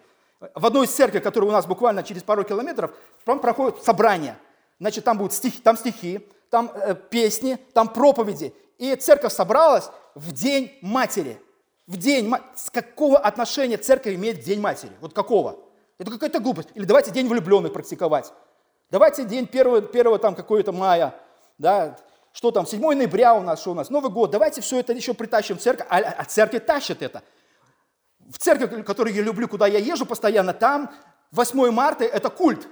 В 0.55 0.65
одной 0.65 0.85
из 0.85 0.91
церквей, 0.91 1.21
которая 1.21 1.49
у 1.49 1.53
нас 1.53 1.65
буквально 1.65 2.03
через 2.03 2.23
пару 2.23 2.43
километров, 2.43 2.91
там 3.25 3.39
проходит 3.39 3.83
собрание. 3.83 4.37
Значит, 4.79 5.03
там 5.03 5.17
будут 5.17 5.33
стихи, 5.33 5.59
там 5.61 5.75
стихи, 5.75 6.25
там 6.49 6.71
э, 6.73 6.95
песни, 6.95 7.57
там 7.73 7.89
проповеди. 7.89 8.53
И 8.77 8.95
церковь 8.95 9.33
собралась 9.33 9.89
в 10.15 10.31
День 10.31 10.77
матери. 10.81 11.41
В 11.87 11.97
День 11.97 12.33
С 12.55 12.69
какого 12.69 13.17
отношения 13.17 13.77
церковь 13.77 14.15
имеет 14.15 14.39
День 14.39 14.61
матери? 14.61 14.91
Вот 15.01 15.13
какого? 15.13 15.57
Это 15.97 16.11
какая-то 16.11 16.39
глупость. 16.39 16.69
Или 16.75 16.85
давайте 16.85 17.11
День 17.11 17.27
влюбленных 17.27 17.73
практиковать. 17.73 18.31
Давайте 18.91 19.23
день 19.23 19.47
1, 19.51 19.89
1 19.93 20.19
там 20.19 20.35
какой-то 20.35 20.71
мая, 20.71 21.13
да, 21.57 21.95
что 22.31 22.51
там, 22.51 22.65
7 22.65 22.81
ноября 22.81 23.35
у 23.35 23.41
нас, 23.41 23.61
что 23.61 23.71
у 23.71 23.73
нас, 23.75 23.89
Новый 23.89 24.11
год, 24.11 24.31
давайте 24.31 24.61
все 24.61 24.79
это 24.79 24.93
еще 24.93 25.13
притащим 25.13 25.57
в 25.57 25.61
церковь, 25.61 25.85
а, 25.89 25.97
а 25.97 26.25
церковь 26.25 26.65
тащит 26.65 27.01
это. 27.03 27.21
В 28.29 28.37
церковь, 28.37 28.85
которую 28.85 29.15
я 29.15 29.23
люблю, 29.23 29.47
куда 29.47 29.65
я 29.67 29.79
езжу 29.79 30.05
постоянно, 30.05 30.53
там 30.53 30.91
8 31.31 31.71
марта– 31.71 32.03
это 32.05 32.29
культ. 32.29 32.67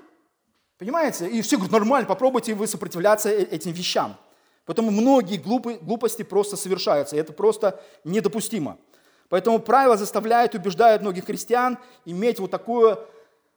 Понимаете? 0.77 1.27
И 1.27 1.41
все 1.41 1.57
говорят, 1.57 1.73
нормально, 1.73 2.07
попробуйте 2.07 2.53
вы 2.53 2.67
сопротивляться 2.67 3.29
э, 3.29 3.43
этим 3.43 3.71
вещам. 3.71 4.15
Поэтому 4.65 4.91
многие 4.91 5.37
глупы, 5.37 5.79
глупости 5.81 6.23
просто 6.23 6.57
совершаются, 6.57 7.15
и 7.15 7.19
это 7.19 7.33
просто 7.33 7.81
недопустимо. 8.03 8.77
Поэтому 9.29 9.59
правила 9.59 9.97
заставляют, 9.97 10.53
убеждают 10.53 11.01
многих 11.01 11.25
христиан 11.25 11.79
иметь 12.05 12.39
вот 12.39 12.51
такую, 12.51 12.99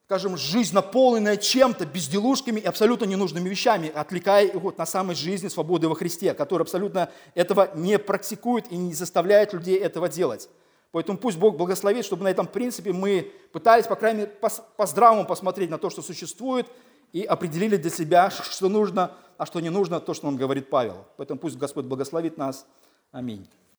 скажем, 0.07 0.37
жизнь, 0.37 0.75
наполненная 0.75 1.37
чем-то, 1.37 1.85
безделушками 1.85 2.61
и 2.61 2.65
абсолютно 2.65 3.05
ненужными 3.05 3.49
вещами, 3.49 3.93
отвлекая 3.95 4.47
их 4.47 4.55
вот 4.55 4.79
на 4.79 4.87
самой 4.87 5.15
жизни 5.15 5.49
свободы 5.49 5.89
во 5.89 5.95
Христе, 5.95 6.33
который 6.33 6.63
абсолютно 6.63 7.11
этого 7.35 7.71
не 7.75 7.99
практикует 7.99 8.73
и 8.73 8.77
не 8.77 8.95
заставляет 8.95 9.53
людей 9.53 9.77
этого 9.79 10.09
делать. 10.09 10.49
Поэтому 10.93 11.19
пусть 11.19 11.39
Бог 11.39 11.57
благословит, 11.57 12.05
чтобы 12.05 12.25
на 12.25 12.29
этом 12.29 12.47
принципе 12.47 12.93
мы 12.93 13.33
пытались, 13.53 13.87
по 13.87 13.95
крайней 13.95 14.21
мере, 14.21 14.33
по-здравому 14.77 15.25
посмотреть 15.25 15.71
на 15.71 15.79
то, 15.79 15.89
что 15.89 16.03
существует, 16.03 16.67
и 17.13 17.23
определили 17.23 17.77
для 17.77 17.91
себя, 17.91 18.31
что 18.31 18.69
нужно, 18.69 19.13
а 19.39 19.47
что 19.47 19.61
не 19.61 19.71
нужно, 19.71 20.01
то, 20.01 20.15
что 20.15 20.27
нам 20.27 20.37
говорит 20.37 20.71
Павел. 20.71 21.07
Поэтому 21.17 21.39
пусть 21.39 21.57
Господь 21.57 21.85
благословит 21.85 22.37
нас. 22.37 22.67
Аминь. 23.13 23.49